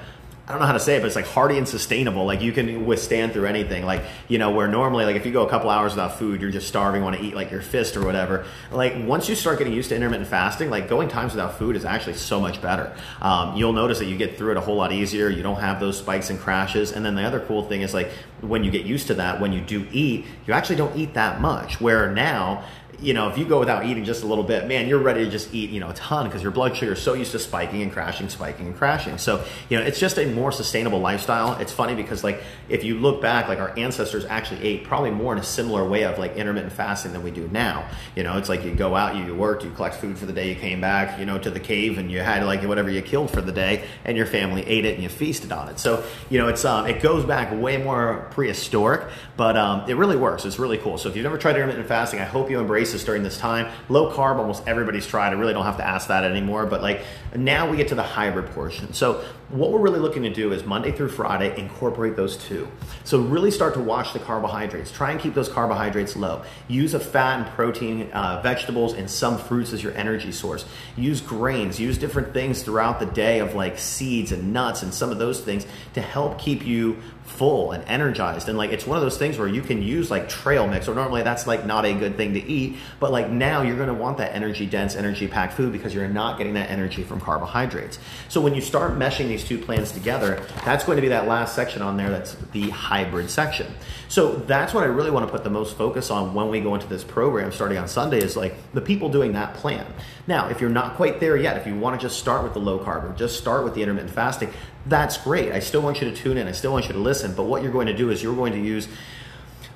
I 0.47 0.51
don't 0.53 0.61
know 0.61 0.67
how 0.67 0.73
to 0.73 0.79
say 0.79 0.95
it, 0.95 1.01
but 1.01 1.07
it's 1.07 1.15
like 1.17 1.25
hardy 1.25 1.57
and 1.57 1.67
sustainable. 1.67 2.25
Like 2.25 2.41
you 2.41 2.53
can 2.53 2.85
withstand 2.85 3.33
through 3.33 3.47
anything. 3.47 3.85
Like, 3.85 4.03
you 4.29 4.37
know, 4.37 4.51
where 4.51 4.69
normally, 4.69 5.03
like 5.03 5.17
if 5.17 5.25
you 5.25 5.33
go 5.33 5.45
a 5.45 5.49
couple 5.49 5.69
hours 5.69 5.91
without 5.91 6.17
food, 6.17 6.39
you're 6.39 6.51
just 6.51 6.69
starving, 6.69 7.03
want 7.03 7.17
to 7.17 7.21
eat 7.21 7.35
like 7.35 7.51
your 7.51 7.61
fist 7.61 7.97
or 7.97 8.05
whatever. 8.05 8.45
Like 8.71 8.93
once 8.97 9.27
you 9.27 9.35
start 9.35 9.57
getting 9.57 9.73
used 9.73 9.89
to 9.89 9.95
intermittent 9.97 10.29
fasting, 10.29 10.69
like 10.69 10.87
going 10.87 11.09
times 11.09 11.33
without 11.33 11.57
food 11.57 11.75
is 11.75 11.83
actually 11.83 12.13
so 12.13 12.39
much 12.39 12.61
better. 12.61 12.95
Um, 13.21 13.57
you'll 13.57 13.73
notice 13.73 13.99
that 13.99 14.05
you 14.05 14.15
get 14.15 14.37
through 14.37 14.51
it 14.51 14.57
a 14.57 14.61
whole 14.61 14.77
lot 14.77 14.93
easier. 14.93 15.27
You 15.27 15.43
don't 15.43 15.59
have 15.59 15.81
those 15.81 15.97
spikes 15.97 16.29
and 16.29 16.39
crashes. 16.39 16.93
And 16.93 17.05
then 17.05 17.15
the 17.15 17.23
other 17.23 17.41
cool 17.41 17.63
thing 17.63 17.81
is 17.81 17.93
like 17.93 18.09
when 18.41 18.63
you 18.63 18.71
get 18.71 18.85
used 18.85 19.07
to 19.07 19.15
that, 19.15 19.41
when 19.41 19.51
you 19.51 19.61
do 19.61 19.87
eat, 19.91 20.25
you 20.45 20.53
actually 20.53 20.75
don't 20.75 20.95
eat 20.95 21.13
that 21.15 21.41
much. 21.41 21.81
Where 21.81 22.11
now, 22.11 22.63
you 22.99 23.13
know, 23.13 23.29
if 23.29 23.37
you 23.37 23.45
go 23.45 23.59
without 23.59 23.85
eating 23.85 24.03
just 24.05 24.23
a 24.23 24.27
little 24.27 24.43
bit, 24.43 24.67
man, 24.67 24.87
you're 24.87 24.99
ready 24.99 25.23
to 25.23 25.29
just 25.29 25.53
eat, 25.53 25.69
you 25.69 25.79
know, 25.79 25.89
a 25.89 25.93
ton 25.93 26.25
because 26.25 26.41
your 26.41 26.51
blood 26.51 26.75
sugar 26.75 26.93
is 26.93 27.01
so 27.01 27.13
used 27.13 27.31
to 27.31 27.39
spiking 27.39 27.83
and 27.83 27.91
crashing, 27.91 28.27
spiking 28.27 28.65
and 28.67 28.75
crashing. 28.75 29.19
So, 29.19 29.45
you 29.69 29.77
know, 29.77 29.85
it's 29.85 29.99
just 29.99 30.17
a 30.17 30.25
more 30.25 30.51
sustainable 30.51 30.99
lifestyle. 30.99 31.59
It's 31.59 31.71
funny 31.71 31.93
because, 31.93 32.23
like, 32.23 32.41
if 32.69 32.83
you 32.83 32.97
look 32.97 33.21
back, 33.21 33.47
like, 33.47 33.59
our 33.59 33.77
ancestors 33.77 34.25
actually 34.25 34.63
ate 34.63 34.83
probably 34.83 35.11
more 35.11 35.31
in 35.31 35.37
a 35.37 35.43
similar 35.43 35.87
way 35.87 36.05
of 36.05 36.17
like 36.17 36.35
intermittent 36.37 36.73
fasting 36.73 37.13
than 37.13 37.21
we 37.21 37.29
do 37.29 37.47
now. 37.51 37.87
You 38.15 38.23
know, 38.23 38.37
it's 38.37 38.49
like 38.49 38.63
you 38.63 38.73
go 38.73 38.95
out, 38.95 39.15
you 39.15 39.35
worked, 39.35 39.63
you 39.63 39.69
collect 39.71 39.95
food 39.95 40.17
for 40.17 40.25
the 40.25 40.33
day, 40.33 40.49
you 40.49 40.55
came 40.55 40.81
back, 40.81 41.19
you 41.19 41.25
know, 41.25 41.37
to 41.37 41.51
the 41.51 41.59
cave 41.59 41.99
and 41.99 42.11
you 42.11 42.21
had 42.21 42.43
like 42.45 42.63
whatever 42.63 42.89
you 42.89 43.03
killed 43.03 43.29
for 43.29 43.41
the 43.41 43.51
day 43.51 43.85
and 44.05 44.17
your 44.17 44.25
family 44.25 44.65
ate 44.65 44.85
it 44.85 44.95
and 44.95 45.03
you 45.03 45.09
feasted 45.09 45.51
on 45.51 45.69
it. 45.69 45.77
So, 45.77 46.03
you 46.31 46.39
know, 46.39 46.47
it's, 46.47 46.65
um, 46.65 46.87
it 46.87 47.01
goes 47.01 47.25
back 47.25 47.51
way 47.53 47.77
more 47.77 48.26
prehistoric, 48.31 49.07
but 49.35 49.57
um, 49.57 49.89
it 49.89 49.95
really 49.95 50.17
works. 50.17 50.45
It's 50.45 50.59
really 50.59 50.77
cool. 50.77 50.97
So, 50.97 51.09
if 51.09 51.15
you've 51.15 51.23
never 51.23 51.37
tried 51.37 51.55
intermittent 51.55 51.87
fasting, 51.87 52.19
I 52.19 52.25
hope 52.25 52.49
you 52.49 52.59
embrace 52.59 52.91
this 52.91 53.03
during 53.03 53.23
this 53.23 53.37
time. 53.37 53.71
Low 53.89 54.11
carb, 54.13 54.37
almost 54.37 54.67
everybody's 54.67 55.07
tried. 55.07 55.29
I 55.29 55.33
really 55.33 55.53
don't 55.53 55.65
have 55.65 55.77
to 55.77 55.87
ask 55.87 56.07
that 56.07 56.23
anymore. 56.23 56.65
But 56.65 56.81
like 56.81 57.01
now 57.35 57.69
we 57.69 57.77
get 57.77 57.89
to 57.89 57.95
the 57.95 58.03
hybrid 58.03 58.47
portion. 58.47 58.93
So 58.93 59.23
what 59.49 59.71
we're 59.71 59.79
really 59.79 59.99
looking 59.99 60.23
to 60.23 60.29
do 60.29 60.51
is 60.51 60.65
Monday 60.65 60.91
through 60.91 61.09
Friday, 61.09 61.57
incorporate 61.57 62.15
those 62.15 62.35
two. 62.35 62.67
So 63.03 63.19
really 63.19 63.51
start 63.51 63.73
to 63.75 63.79
watch 63.79 64.11
the 64.11 64.19
carbohydrates. 64.19 64.91
Try 64.91 65.11
and 65.11 65.19
keep 65.19 65.33
those 65.33 65.47
carbohydrates 65.47 66.15
low. 66.15 66.43
Use 66.67 66.93
a 66.93 66.99
fat 66.99 67.39
and 67.39 67.47
protein, 67.53 68.11
uh, 68.11 68.41
vegetables, 68.41 68.93
and 68.93 69.09
some 69.09 69.37
fruits 69.37 69.71
as 69.71 69.81
your 69.81 69.93
energy 69.93 70.31
source. 70.31 70.65
Use 70.97 71.21
grains. 71.21 71.79
Use 71.79 71.97
different 71.97 72.33
things 72.33 72.63
throughout 72.63 72.99
the 72.99 73.05
day 73.05 73.39
of 73.39 73.55
like 73.55 73.79
seeds 73.79 74.31
and 74.31 74.51
nuts 74.51 74.83
and 74.83 74.93
some 74.93 75.11
of 75.11 75.17
those 75.17 75.39
things 75.39 75.65
to 75.93 76.01
help 76.01 76.39
keep 76.39 76.65
you 76.65 76.97
full 77.27 77.71
and 77.71 77.83
energized 77.87 78.49
and 78.49 78.57
like 78.57 78.71
it's 78.71 78.87
one 78.87 78.97
of 78.97 79.03
those 79.03 79.17
things 79.17 79.37
where 79.37 79.47
you 79.47 79.61
can 79.61 79.81
use 79.81 80.09
like 80.09 80.27
trail 80.27 80.67
mix 80.67 80.87
or 80.87 80.95
normally 80.95 81.21
that's 81.21 81.45
like 81.45 81.65
not 81.65 81.85
a 81.85 81.93
good 81.93 82.17
thing 82.17 82.33
to 82.33 82.43
eat 82.43 82.75
but 82.99 83.11
like 83.11 83.29
now 83.29 83.61
you're 83.61 83.75
going 83.75 83.87
to 83.87 83.93
want 83.93 84.17
that 84.17 84.33
energy 84.33 84.65
dense 84.65 84.95
energy 84.95 85.27
packed 85.27 85.53
food 85.53 85.71
because 85.71 85.93
you're 85.93 86.07
not 86.07 86.37
getting 86.37 86.53
that 86.53 86.69
energy 86.69 87.03
from 87.03 87.19
carbohydrates 87.19 87.99
so 88.29 88.41
when 88.41 88.55
you 88.55 88.61
start 88.61 88.93
meshing 88.93 89.27
these 89.27 89.43
two 89.43 89.57
plans 89.57 89.91
together, 89.91 90.43
that's 90.65 90.83
going 90.83 90.97
to 90.97 91.01
be 91.01 91.07
that 91.09 91.27
last 91.27 91.55
section 91.55 91.81
on 91.81 91.97
there 91.97 92.09
that's 92.09 92.35
the 92.51 92.69
hybrid 92.69 93.29
section. 93.29 93.73
So 94.09 94.35
that's 94.35 94.73
what 94.73 94.83
I 94.83 94.87
really 94.87 95.11
want 95.11 95.25
to 95.25 95.31
put 95.31 95.43
the 95.43 95.49
most 95.49 95.77
focus 95.77 96.09
on 96.09 96.33
when 96.33 96.49
we 96.49 96.61
go 96.61 96.75
into 96.75 96.87
this 96.87 97.03
program 97.03 97.51
starting 97.51 97.77
on 97.77 97.87
Sunday 97.87 98.19
is 98.19 98.37
like 98.37 98.55
the 98.73 98.81
people 98.81 99.09
doing 99.09 99.33
that 99.33 99.53
plan. 99.53 99.85
Now, 100.27 100.49
if 100.49 100.61
you're 100.61 100.69
not 100.69 100.95
quite 100.95 101.19
there 101.19 101.37
yet, 101.37 101.57
if 101.57 101.67
you 101.67 101.77
want 101.77 101.99
to 101.99 102.05
just 102.05 102.19
start 102.19 102.43
with 102.43 102.53
the 102.53 102.59
low 102.59 102.79
carb 102.79 103.09
or 103.09 103.13
just 103.15 103.37
start 103.37 103.63
with 103.63 103.73
the 103.73 103.81
intermittent 103.81 104.13
fasting, 104.13 104.51
that's 104.87 105.17
great. 105.17 105.51
I 105.51 105.59
still 105.59 105.81
want 105.81 106.01
you 106.01 106.09
to 106.09 106.15
tune 106.15 106.37
in. 106.37 106.47
I 106.47 106.51
still 106.51 106.71
want 106.71 106.87
you 106.87 106.93
to 106.93 106.99
listen. 106.99 107.33
But 107.33 107.43
what 107.43 107.63
you're 107.63 107.71
going 107.71 107.87
to 107.87 107.95
do 107.95 108.09
is 108.09 108.21
you're 108.23 108.35
going 108.35 108.53
to 108.53 108.59
use 108.59 108.87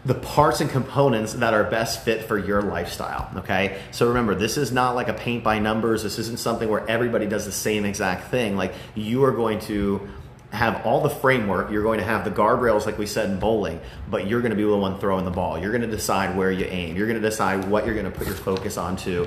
the 0.03 0.15
parts 0.15 0.61
and 0.61 0.69
components 0.69 1.33
that 1.33 1.53
are 1.53 1.63
best 1.63 2.03
fit 2.03 2.23
for 2.23 2.37
your 2.37 2.61
lifestyle. 2.61 3.29
Okay. 3.37 3.79
So 3.91 4.07
remember, 4.07 4.33
this 4.33 4.57
is 4.57 4.71
not 4.71 4.95
like 4.95 5.09
a 5.09 5.13
paint 5.13 5.43
by 5.43 5.59
numbers. 5.59 6.01
This 6.01 6.17
isn't 6.17 6.39
something 6.39 6.67
where 6.69 6.87
everybody 6.89 7.27
does 7.27 7.45
the 7.45 7.51
same 7.51 7.85
exact 7.85 8.31
thing. 8.31 8.55
Like 8.55 8.73
you 8.95 9.23
are 9.25 9.31
going 9.31 9.59
to 9.61 10.09
have 10.51 10.85
all 10.85 11.01
the 11.01 11.09
framework. 11.09 11.71
You're 11.71 11.83
going 11.83 11.99
to 11.99 12.05
have 12.05 12.25
the 12.25 12.31
guardrails, 12.31 12.85
like 12.85 12.97
we 12.97 13.05
said 13.05 13.29
in 13.29 13.39
bowling, 13.39 13.79
but 14.09 14.27
you're 14.27 14.41
going 14.41 14.51
to 14.51 14.57
be 14.57 14.63
the 14.63 14.75
one 14.75 14.99
throwing 14.99 15.23
the 15.23 15.31
ball. 15.31 15.57
You're 15.57 15.71
going 15.71 15.81
to 15.81 15.87
decide 15.87 16.35
where 16.35 16.51
you 16.51 16.65
aim. 16.65 16.97
You're 16.97 17.07
going 17.07 17.21
to 17.21 17.29
decide 17.29 17.69
what 17.69 17.85
you're 17.85 17.95
going 17.95 18.11
to 18.11 18.17
put 18.17 18.27
your 18.27 18.35
focus 18.35 18.77
onto, 18.77 19.25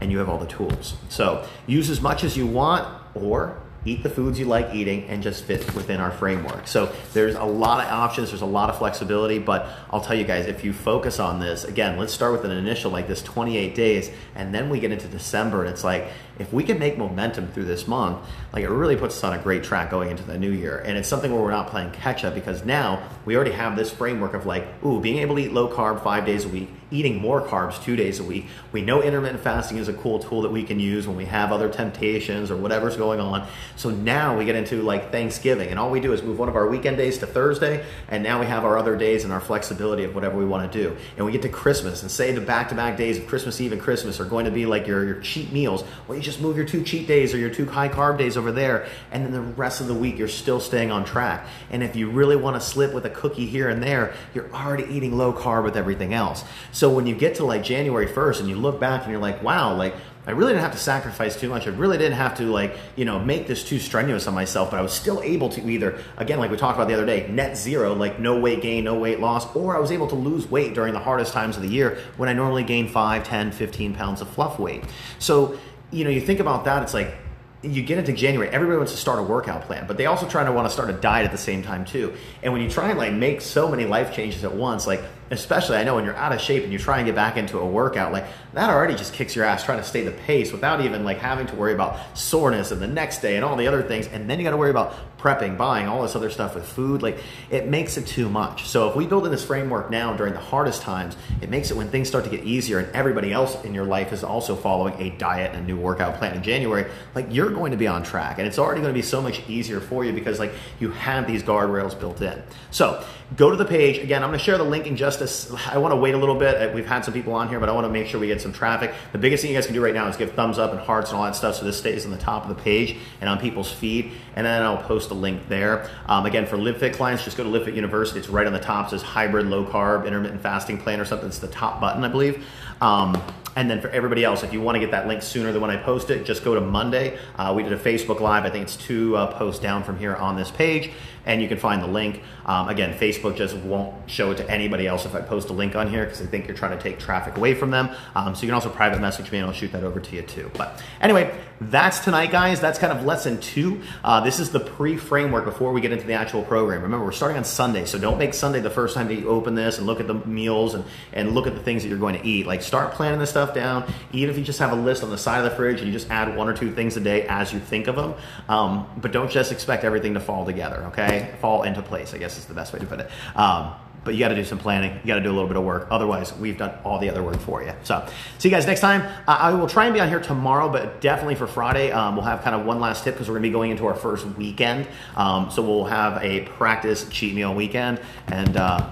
and 0.00 0.10
you 0.10 0.18
have 0.18 0.28
all 0.28 0.38
the 0.38 0.46
tools. 0.46 0.96
So 1.10 1.46
use 1.66 1.90
as 1.90 2.00
much 2.00 2.24
as 2.24 2.36
you 2.36 2.46
want, 2.46 2.88
or 3.14 3.60
eat 3.84 4.02
the 4.02 4.10
foods 4.10 4.38
you 4.38 4.44
like 4.44 4.74
eating 4.74 5.04
and 5.04 5.22
just 5.22 5.44
fit 5.44 5.74
within 5.74 6.00
our 6.00 6.10
framework. 6.10 6.66
So 6.66 6.92
there's 7.14 7.34
a 7.34 7.44
lot 7.44 7.84
of 7.84 7.90
options, 7.90 8.30
there's 8.30 8.42
a 8.42 8.46
lot 8.46 8.68
of 8.68 8.78
flexibility, 8.78 9.38
but 9.38 9.68
I'll 9.90 10.02
tell 10.02 10.16
you 10.16 10.24
guys, 10.24 10.46
if 10.46 10.64
you 10.64 10.72
focus 10.72 11.18
on 11.18 11.40
this, 11.40 11.64
again, 11.64 11.98
let's 11.98 12.12
start 12.12 12.32
with 12.32 12.44
an 12.44 12.50
initial 12.50 12.90
like 12.90 13.08
this 13.08 13.22
28 13.22 13.74
days, 13.74 14.10
and 14.34 14.54
then 14.54 14.68
we 14.68 14.80
get 14.80 14.92
into 14.92 15.08
December, 15.08 15.60
and 15.64 15.70
it's 15.70 15.84
like, 15.84 16.08
if 16.40 16.54
we 16.54 16.64
can 16.64 16.78
make 16.78 16.96
momentum 16.96 17.48
through 17.48 17.66
this 17.66 17.86
month, 17.86 18.18
like 18.52 18.64
it 18.64 18.70
really 18.70 18.96
puts 18.96 19.18
us 19.18 19.24
on 19.24 19.34
a 19.34 19.38
great 19.38 19.62
track 19.62 19.90
going 19.90 20.10
into 20.10 20.22
the 20.22 20.38
new 20.38 20.50
year. 20.50 20.78
And 20.78 20.96
it's 20.96 21.06
something 21.06 21.30
where 21.30 21.42
we're 21.42 21.50
not 21.50 21.68
playing 21.68 21.90
catch 21.90 22.24
up 22.24 22.34
because 22.34 22.64
now 22.64 23.06
we 23.26 23.36
already 23.36 23.52
have 23.52 23.76
this 23.76 23.90
framework 23.90 24.32
of 24.32 24.46
like, 24.46 24.66
ooh, 24.82 25.00
being 25.00 25.18
able 25.18 25.36
to 25.36 25.42
eat 25.42 25.52
low 25.52 25.68
carb 25.68 26.02
five 26.02 26.24
days 26.24 26.46
a 26.46 26.48
week, 26.48 26.70
eating 26.90 27.20
more 27.20 27.40
carbs 27.40 27.82
two 27.82 27.94
days 27.94 28.18
a 28.20 28.24
week. 28.24 28.46
We 28.72 28.82
know 28.82 29.02
intermittent 29.02 29.42
fasting 29.42 29.76
is 29.76 29.88
a 29.88 29.92
cool 29.92 30.18
tool 30.18 30.42
that 30.42 30.50
we 30.50 30.62
can 30.62 30.80
use 30.80 31.06
when 31.06 31.16
we 31.16 31.26
have 31.26 31.52
other 31.52 31.68
temptations 31.68 32.50
or 32.50 32.56
whatever's 32.56 32.96
going 32.96 33.20
on. 33.20 33.46
So 33.76 33.90
now 33.90 34.36
we 34.36 34.44
get 34.44 34.56
into 34.56 34.82
like 34.82 35.12
Thanksgiving, 35.12 35.68
and 35.68 35.78
all 35.78 35.90
we 35.90 36.00
do 36.00 36.12
is 36.12 36.22
move 36.22 36.38
one 36.38 36.48
of 36.48 36.56
our 36.56 36.68
weekend 36.68 36.96
days 36.96 37.18
to 37.18 37.26
Thursday, 37.26 37.84
and 38.08 38.22
now 38.22 38.40
we 38.40 38.46
have 38.46 38.64
our 38.64 38.78
other 38.78 38.96
days 38.96 39.24
and 39.24 39.32
our 39.32 39.40
flexibility 39.40 40.04
of 40.04 40.14
whatever 40.14 40.36
we 40.36 40.44
want 40.44 40.70
to 40.70 40.82
do. 40.82 40.96
And 41.16 41.26
we 41.26 41.32
get 41.32 41.42
to 41.42 41.48
Christmas, 41.48 42.02
and 42.02 42.10
say 42.10 42.32
the 42.32 42.40
back 42.40 42.70
to 42.70 42.74
back 42.74 42.96
days 42.96 43.18
of 43.18 43.26
Christmas 43.26 43.60
Eve 43.60 43.72
and 43.72 43.80
Christmas 43.80 44.20
are 44.20 44.24
going 44.24 44.46
to 44.46 44.50
be 44.50 44.66
like 44.66 44.86
your, 44.86 45.04
your 45.04 45.20
cheat 45.20 45.52
meals. 45.52 45.84
Well, 46.08 46.16
you 46.16 46.22
just 46.22 46.29
move 46.38 46.56
your 46.58 46.66
two 46.66 46.84
cheat 46.84 47.08
days 47.08 47.32
or 47.32 47.38
your 47.38 47.48
two 47.48 47.64
high 47.64 47.88
carb 47.88 48.18
days 48.18 48.36
over 48.36 48.52
there, 48.52 48.86
and 49.10 49.24
then 49.24 49.32
the 49.32 49.40
rest 49.40 49.80
of 49.80 49.86
the 49.88 49.94
week 49.94 50.18
you're 50.18 50.28
still 50.28 50.60
staying 50.60 50.90
on 50.90 51.06
track. 51.06 51.46
And 51.70 51.82
if 51.82 51.96
you 51.96 52.10
really 52.10 52.36
want 52.36 52.54
to 52.56 52.60
slip 52.60 52.92
with 52.92 53.06
a 53.06 53.10
cookie 53.10 53.46
here 53.46 53.70
and 53.70 53.82
there, 53.82 54.14
you're 54.34 54.52
already 54.52 54.84
eating 54.94 55.16
low 55.16 55.32
carb 55.32 55.64
with 55.64 55.76
everything 55.76 56.12
else. 56.12 56.44
So 56.72 56.90
when 56.90 57.06
you 57.06 57.14
get 57.14 57.36
to 57.36 57.44
like 57.46 57.64
January 57.64 58.06
1st 58.06 58.40
and 58.40 58.48
you 58.50 58.56
look 58.56 58.78
back 58.78 59.02
and 59.02 59.10
you're 59.10 59.20
like, 59.20 59.42
wow, 59.42 59.74
like 59.74 59.94
I 60.26 60.32
really 60.32 60.52
didn't 60.52 60.62
have 60.62 60.72
to 60.72 60.78
sacrifice 60.78 61.34
too 61.34 61.48
much. 61.48 61.66
I 61.66 61.70
really 61.70 61.96
didn't 61.96 62.18
have 62.18 62.36
to 62.36 62.44
like, 62.44 62.76
you 62.94 63.06
know, 63.06 63.18
make 63.18 63.46
this 63.46 63.64
too 63.64 63.78
strenuous 63.78 64.26
on 64.26 64.34
myself, 64.34 64.70
but 64.70 64.78
I 64.78 64.82
was 64.82 64.92
still 64.92 65.22
able 65.22 65.48
to 65.48 65.66
either, 65.66 65.98
again, 66.18 66.38
like 66.38 66.50
we 66.50 66.58
talked 66.58 66.76
about 66.76 66.88
the 66.88 66.94
other 66.94 67.06
day, 67.06 67.26
net 67.28 67.56
zero, 67.56 67.94
like 67.94 68.20
no 68.20 68.38
weight 68.38 68.60
gain, 68.60 68.84
no 68.84 68.98
weight 68.98 69.18
loss, 69.18 69.54
or 69.56 69.74
I 69.74 69.80
was 69.80 69.90
able 69.90 70.08
to 70.08 70.14
lose 70.14 70.46
weight 70.46 70.74
during 70.74 70.92
the 70.92 71.00
hardest 71.00 71.32
times 71.32 71.56
of 71.56 71.62
the 71.62 71.68
year 71.68 71.98
when 72.18 72.28
I 72.28 72.34
normally 72.34 72.64
gain 72.64 72.86
5, 72.86 73.24
10, 73.24 73.50
15 73.50 73.94
pounds 73.94 74.20
of 74.20 74.28
fluff 74.28 74.58
weight. 74.58 74.84
So 75.18 75.58
you 75.90 76.04
know, 76.04 76.10
you 76.10 76.20
think 76.20 76.40
about 76.40 76.64
that, 76.64 76.82
it's 76.82 76.94
like 76.94 77.14
you 77.62 77.82
get 77.82 77.98
into 77.98 78.12
January, 78.12 78.48
everybody 78.50 78.78
wants 78.78 78.92
to 78.92 78.98
start 78.98 79.18
a 79.18 79.22
workout 79.22 79.62
plan, 79.62 79.86
but 79.86 79.96
they 79.96 80.06
also 80.06 80.26
try 80.28 80.44
to 80.44 80.52
want 80.52 80.66
to 80.66 80.72
start 80.72 80.88
a 80.88 80.94
diet 80.94 81.26
at 81.26 81.32
the 81.32 81.38
same 81.38 81.62
time 81.62 81.84
too. 81.84 82.14
And 82.42 82.52
when 82.52 82.62
you 82.62 82.70
try 82.70 82.90
and 82.90 82.98
like 82.98 83.12
make 83.12 83.40
so 83.40 83.68
many 83.68 83.84
life 83.84 84.14
changes 84.14 84.44
at 84.44 84.54
once, 84.54 84.86
like 84.86 85.02
especially 85.30 85.76
I 85.76 85.84
know 85.84 85.94
when 85.94 86.04
you're 86.04 86.16
out 86.16 86.32
of 86.32 86.40
shape 86.40 86.64
and 86.64 86.72
you 86.72 86.78
try 86.78 86.98
and 86.98 87.06
get 87.06 87.14
back 87.14 87.36
into 87.36 87.58
a 87.58 87.66
workout, 87.66 88.12
like 88.12 88.26
that 88.52 88.68
already 88.68 88.96
just 88.96 89.14
kicks 89.14 89.36
your 89.36 89.44
ass 89.44 89.64
trying 89.64 89.78
to 89.78 89.84
stay 89.84 90.02
the 90.02 90.10
pace 90.10 90.52
without 90.52 90.80
even 90.80 91.04
like 91.04 91.18
having 91.18 91.46
to 91.46 91.54
worry 91.54 91.72
about 91.72 92.18
soreness 92.18 92.72
and 92.72 92.82
the 92.82 92.88
next 92.88 93.20
day 93.20 93.36
and 93.36 93.44
all 93.44 93.56
the 93.56 93.68
other 93.68 93.82
things. 93.82 94.08
And 94.08 94.28
then 94.28 94.38
you 94.38 94.44
got 94.44 94.50
to 94.50 94.56
worry 94.56 94.70
about 94.70 94.94
prepping, 95.18 95.56
buying 95.56 95.86
all 95.86 96.02
this 96.02 96.16
other 96.16 96.30
stuff 96.30 96.54
with 96.54 96.66
food. 96.66 97.02
Like 97.02 97.18
it 97.50 97.68
makes 97.68 97.96
it 97.96 98.06
too 98.06 98.28
much. 98.28 98.66
So 98.66 98.88
if 98.88 98.96
we 98.96 99.06
build 99.06 99.24
in 99.26 99.30
this 99.30 99.44
framework 99.44 99.90
now 99.90 100.16
during 100.16 100.32
the 100.32 100.40
hardest 100.40 100.82
times, 100.82 101.16
it 101.40 101.48
makes 101.48 101.70
it 101.70 101.76
when 101.76 101.88
things 101.88 102.08
start 102.08 102.24
to 102.24 102.30
get 102.30 102.44
easier 102.44 102.78
and 102.78 102.90
everybody 102.94 103.32
else 103.32 103.62
in 103.64 103.72
your 103.72 103.84
life 103.84 104.12
is 104.12 104.24
also 104.24 104.56
following 104.56 104.94
a 105.00 105.10
diet 105.16 105.54
and 105.54 105.62
a 105.62 105.66
new 105.66 105.76
workout 105.76 106.16
plan 106.16 106.34
in 106.34 106.42
January, 106.42 106.90
like 107.14 107.26
you're 107.30 107.50
going 107.50 107.70
to 107.70 107.76
be 107.76 107.86
on 107.86 108.02
track 108.02 108.38
and 108.38 108.48
it's 108.48 108.58
already 108.58 108.80
going 108.80 108.92
to 108.92 108.98
be 108.98 109.06
so 109.06 109.22
much 109.22 109.48
easier 109.48 109.78
for 109.78 110.04
you 110.04 110.12
because 110.12 110.38
like 110.40 110.52
you 110.80 110.90
have 110.90 111.26
these 111.26 111.42
guardrails 111.42 111.98
built 111.98 112.20
in. 112.20 112.42
So 112.70 113.04
go 113.36 113.50
to 113.50 113.56
the 113.56 113.64
page. 113.64 113.98
Again, 113.98 114.22
I'm 114.22 114.30
going 114.30 114.38
to 114.38 114.44
share 114.44 114.58
the 114.58 114.64
link 114.64 114.86
in 114.86 114.96
just 114.96 115.19
I 115.22 115.78
want 115.78 115.92
to 115.92 115.96
wait 115.96 116.14
a 116.14 116.18
little 116.18 116.34
bit. 116.34 116.74
We've 116.74 116.86
had 116.86 117.04
some 117.04 117.14
people 117.14 117.32
on 117.34 117.48
here, 117.48 117.60
but 117.60 117.68
I 117.68 117.72
want 117.72 117.84
to 117.86 117.92
make 117.92 118.06
sure 118.06 118.20
we 118.20 118.26
get 118.26 118.40
some 118.40 118.52
traffic. 118.52 118.94
The 119.12 119.18
biggest 119.18 119.42
thing 119.42 119.50
you 119.50 119.56
guys 119.56 119.66
can 119.66 119.74
do 119.74 119.82
right 119.82 119.94
now 119.94 120.08
is 120.08 120.16
give 120.16 120.32
thumbs 120.32 120.58
up 120.58 120.70
and 120.70 120.80
hearts 120.80 121.10
and 121.10 121.18
all 121.18 121.24
that 121.24 121.36
stuff 121.36 121.56
so 121.56 121.64
this 121.64 121.78
stays 121.78 122.04
on 122.04 122.10
the 122.10 122.18
top 122.18 122.48
of 122.48 122.56
the 122.56 122.62
page 122.62 122.96
and 123.20 123.28
on 123.28 123.38
people's 123.38 123.70
feed. 123.70 124.12
And 124.36 124.46
then 124.46 124.62
I'll 124.62 124.82
post 124.82 125.10
a 125.10 125.14
link 125.14 125.48
there. 125.48 125.88
Um, 126.06 126.26
again, 126.26 126.46
for 126.46 126.56
LiveFit 126.56 126.94
clients, 126.94 127.24
just 127.24 127.36
go 127.36 127.44
to 127.44 127.50
LiveFit 127.50 127.74
University. 127.74 128.18
It's 128.18 128.28
right 128.28 128.46
on 128.46 128.52
the 128.52 128.60
top. 128.60 128.86
It 128.86 128.90
says 128.90 129.02
hybrid 129.02 129.46
low 129.46 129.64
carb 129.64 130.06
intermittent 130.06 130.40
fasting 130.40 130.78
plan 130.78 131.00
or 131.00 131.04
something. 131.04 131.28
It's 131.28 131.38
the 131.38 131.48
top 131.48 131.80
button, 131.80 132.04
I 132.04 132.08
believe. 132.08 132.44
Um, 132.80 133.20
and 133.56 133.68
then 133.68 133.80
for 133.80 133.88
everybody 133.88 134.24
else, 134.24 134.42
if 134.42 134.52
you 134.52 134.60
want 134.60 134.76
to 134.76 134.80
get 134.80 134.92
that 134.92 135.06
link 135.08 135.22
sooner 135.22 135.52
than 135.52 135.60
when 135.60 135.70
I 135.70 135.76
post 135.76 136.10
it, 136.10 136.24
just 136.24 136.44
go 136.44 136.54
to 136.54 136.60
Monday. 136.60 137.18
Uh, 137.36 137.52
we 137.54 137.62
did 137.62 137.72
a 137.72 137.78
Facebook 137.78 138.20
Live. 138.20 138.44
I 138.44 138.50
think 138.50 138.62
it's 138.64 138.76
two 138.76 139.16
uh, 139.16 139.36
posts 139.36 139.60
down 139.60 139.82
from 139.82 139.98
here 139.98 140.14
on 140.14 140.36
this 140.36 140.50
page, 140.50 140.92
and 141.30 141.40
you 141.40 141.46
can 141.46 141.58
find 141.58 141.80
the 141.80 141.86
link. 141.86 142.22
Um, 142.44 142.68
again, 142.68 142.98
Facebook 142.98 143.36
just 143.36 143.54
won't 143.54 144.10
show 144.10 144.32
it 144.32 144.38
to 144.38 144.50
anybody 144.50 144.88
else 144.88 145.06
if 145.06 145.14
I 145.14 145.20
post 145.20 145.48
a 145.48 145.52
link 145.52 145.76
on 145.76 145.88
here 145.88 146.04
because 146.04 146.20
I 146.20 146.26
think 146.26 146.48
you're 146.48 146.56
trying 146.56 146.76
to 146.76 146.82
take 146.82 146.98
traffic 146.98 147.36
away 147.36 147.54
from 147.54 147.70
them. 147.70 147.90
Um, 148.16 148.34
so 148.34 148.42
you 148.42 148.48
can 148.48 148.54
also 148.54 148.68
private 148.68 149.00
message 149.00 149.30
me, 149.30 149.38
and 149.38 149.46
I'll 149.46 149.52
shoot 149.52 149.70
that 149.70 149.84
over 149.84 150.00
to 150.00 150.16
you 150.16 150.22
too. 150.22 150.50
But 150.54 150.82
anyway, 151.00 151.32
that's 151.60 152.00
tonight, 152.00 152.32
guys. 152.32 152.58
That's 152.58 152.80
kind 152.80 152.92
of 152.92 153.04
lesson 153.04 153.40
two. 153.40 153.82
Uh, 154.02 154.20
this 154.22 154.40
is 154.40 154.50
the 154.50 154.58
pre-framework 154.58 155.44
before 155.44 155.72
we 155.72 155.80
get 155.80 155.92
into 155.92 156.04
the 156.04 156.14
actual 156.14 156.42
program. 156.42 156.82
Remember, 156.82 157.04
we're 157.04 157.12
starting 157.12 157.36
on 157.36 157.44
Sunday, 157.44 157.84
so 157.84 157.96
don't 157.96 158.18
make 158.18 158.34
Sunday 158.34 158.58
the 158.58 158.70
first 158.70 158.96
time 158.96 159.06
that 159.06 159.14
you 159.14 159.28
open 159.28 159.54
this 159.54 159.78
and 159.78 159.86
look 159.86 160.00
at 160.00 160.08
the 160.08 160.14
meals 160.14 160.74
and, 160.74 160.84
and 161.12 161.32
look 161.32 161.46
at 161.46 161.54
the 161.54 161.60
things 161.60 161.84
that 161.84 161.88
you're 161.90 161.98
going 161.98 162.18
to 162.18 162.26
eat. 162.26 162.44
Like 162.44 162.62
start 162.62 162.94
planning 162.94 163.20
this 163.20 163.30
stuff 163.30 163.54
down. 163.54 163.92
Even 164.12 164.30
if 164.30 164.38
you 164.38 164.44
just 164.44 164.58
have 164.58 164.72
a 164.72 164.76
list 164.76 165.04
on 165.04 165.10
the 165.10 165.18
side 165.18 165.44
of 165.44 165.50
the 165.50 165.56
fridge 165.56 165.78
and 165.78 165.86
you 165.86 165.92
just 165.92 166.10
add 166.10 166.36
one 166.36 166.48
or 166.48 166.54
two 166.54 166.72
things 166.72 166.96
a 166.96 167.00
day 167.00 167.26
as 167.28 167.52
you 167.52 167.60
think 167.60 167.86
of 167.86 167.94
them. 167.94 168.14
Um, 168.48 168.88
but 168.96 169.12
don't 169.12 169.30
just 169.30 169.52
expect 169.52 169.84
everything 169.84 170.14
to 170.14 170.20
fall 170.20 170.44
together, 170.44 170.86
okay? 170.86 171.19
Fall 171.40 171.62
into 171.64 171.82
place, 171.82 172.14
I 172.14 172.18
guess 172.18 172.38
is 172.38 172.46
the 172.46 172.54
best 172.54 172.72
way 172.72 172.78
to 172.78 172.86
put 172.86 173.00
it. 173.00 173.10
Um, 173.36 173.72
but 174.02 174.14
you 174.14 174.20
got 174.20 174.28
to 174.28 174.34
do 174.34 174.44
some 174.44 174.58
planning. 174.58 174.98
You 175.02 175.06
got 175.06 175.16
to 175.16 175.20
do 175.20 175.30
a 175.30 175.32
little 175.32 175.46
bit 175.46 175.58
of 175.58 175.64
work. 175.64 175.88
Otherwise, 175.90 176.34
we've 176.34 176.56
done 176.56 176.72
all 176.84 176.98
the 176.98 177.10
other 177.10 177.22
work 177.22 177.38
for 177.38 177.62
you. 177.62 177.72
So, 177.82 178.06
see 178.38 178.48
you 178.48 178.54
guys 178.54 178.66
next 178.66 178.80
time. 178.80 179.02
Uh, 179.28 179.36
I 179.38 179.52
will 179.52 179.68
try 179.68 179.84
and 179.84 179.94
be 179.94 180.00
on 180.00 180.08
here 180.08 180.20
tomorrow, 180.20 180.70
but 180.70 181.02
definitely 181.02 181.34
for 181.34 181.46
Friday, 181.46 181.92
um, 181.92 182.16
we'll 182.16 182.24
have 182.24 182.42
kind 182.42 182.56
of 182.56 182.64
one 182.64 182.80
last 182.80 183.04
tip 183.04 183.14
because 183.14 183.28
we're 183.28 183.34
going 183.34 183.42
to 183.42 183.48
be 183.48 183.52
going 183.52 183.70
into 183.70 183.86
our 183.86 183.94
first 183.94 184.24
weekend. 184.26 184.86
Um, 185.16 185.50
so, 185.50 185.60
we'll 185.62 185.84
have 185.84 186.22
a 186.22 186.46
practice 186.46 187.06
cheat 187.10 187.34
meal 187.34 187.54
weekend. 187.54 188.00
And 188.28 188.56
uh, 188.56 188.88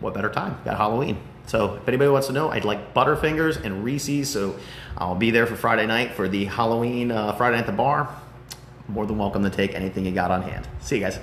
what 0.00 0.14
better 0.14 0.30
time? 0.30 0.58
Got 0.64 0.76
Halloween. 0.76 1.18
So 1.46 1.74
if 1.74 1.88
anybody 1.88 2.10
wants 2.10 2.28
to 2.28 2.32
know, 2.32 2.50
I'd 2.50 2.64
like 2.64 2.94
Butterfingers 2.94 3.64
and 3.64 3.82
Reese's. 3.84 4.30
So 4.30 4.56
I'll 4.96 5.16
be 5.16 5.30
there 5.30 5.46
for 5.46 5.56
Friday 5.56 5.86
night 5.86 6.12
for 6.12 6.28
the 6.28 6.44
Halloween 6.44 7.10
uh, 7.10 7.32
Friday 7.32 7.58
at 7.58 7.66
the 7.66 7.72
bar. 7.72 8.08
More 8.88 9.06
than 9.06 9.18
welcome 9.18 9.42
to 9.42 9.50
take 9.50 9.74
anything 9.74 10.06
you 10.06 10.12
got 10.12 10.30
on 10.30 10.42
hand. 10.42 10.68
See 10.80 10.96
you 10.96 11.02
guys. 11.02 11.20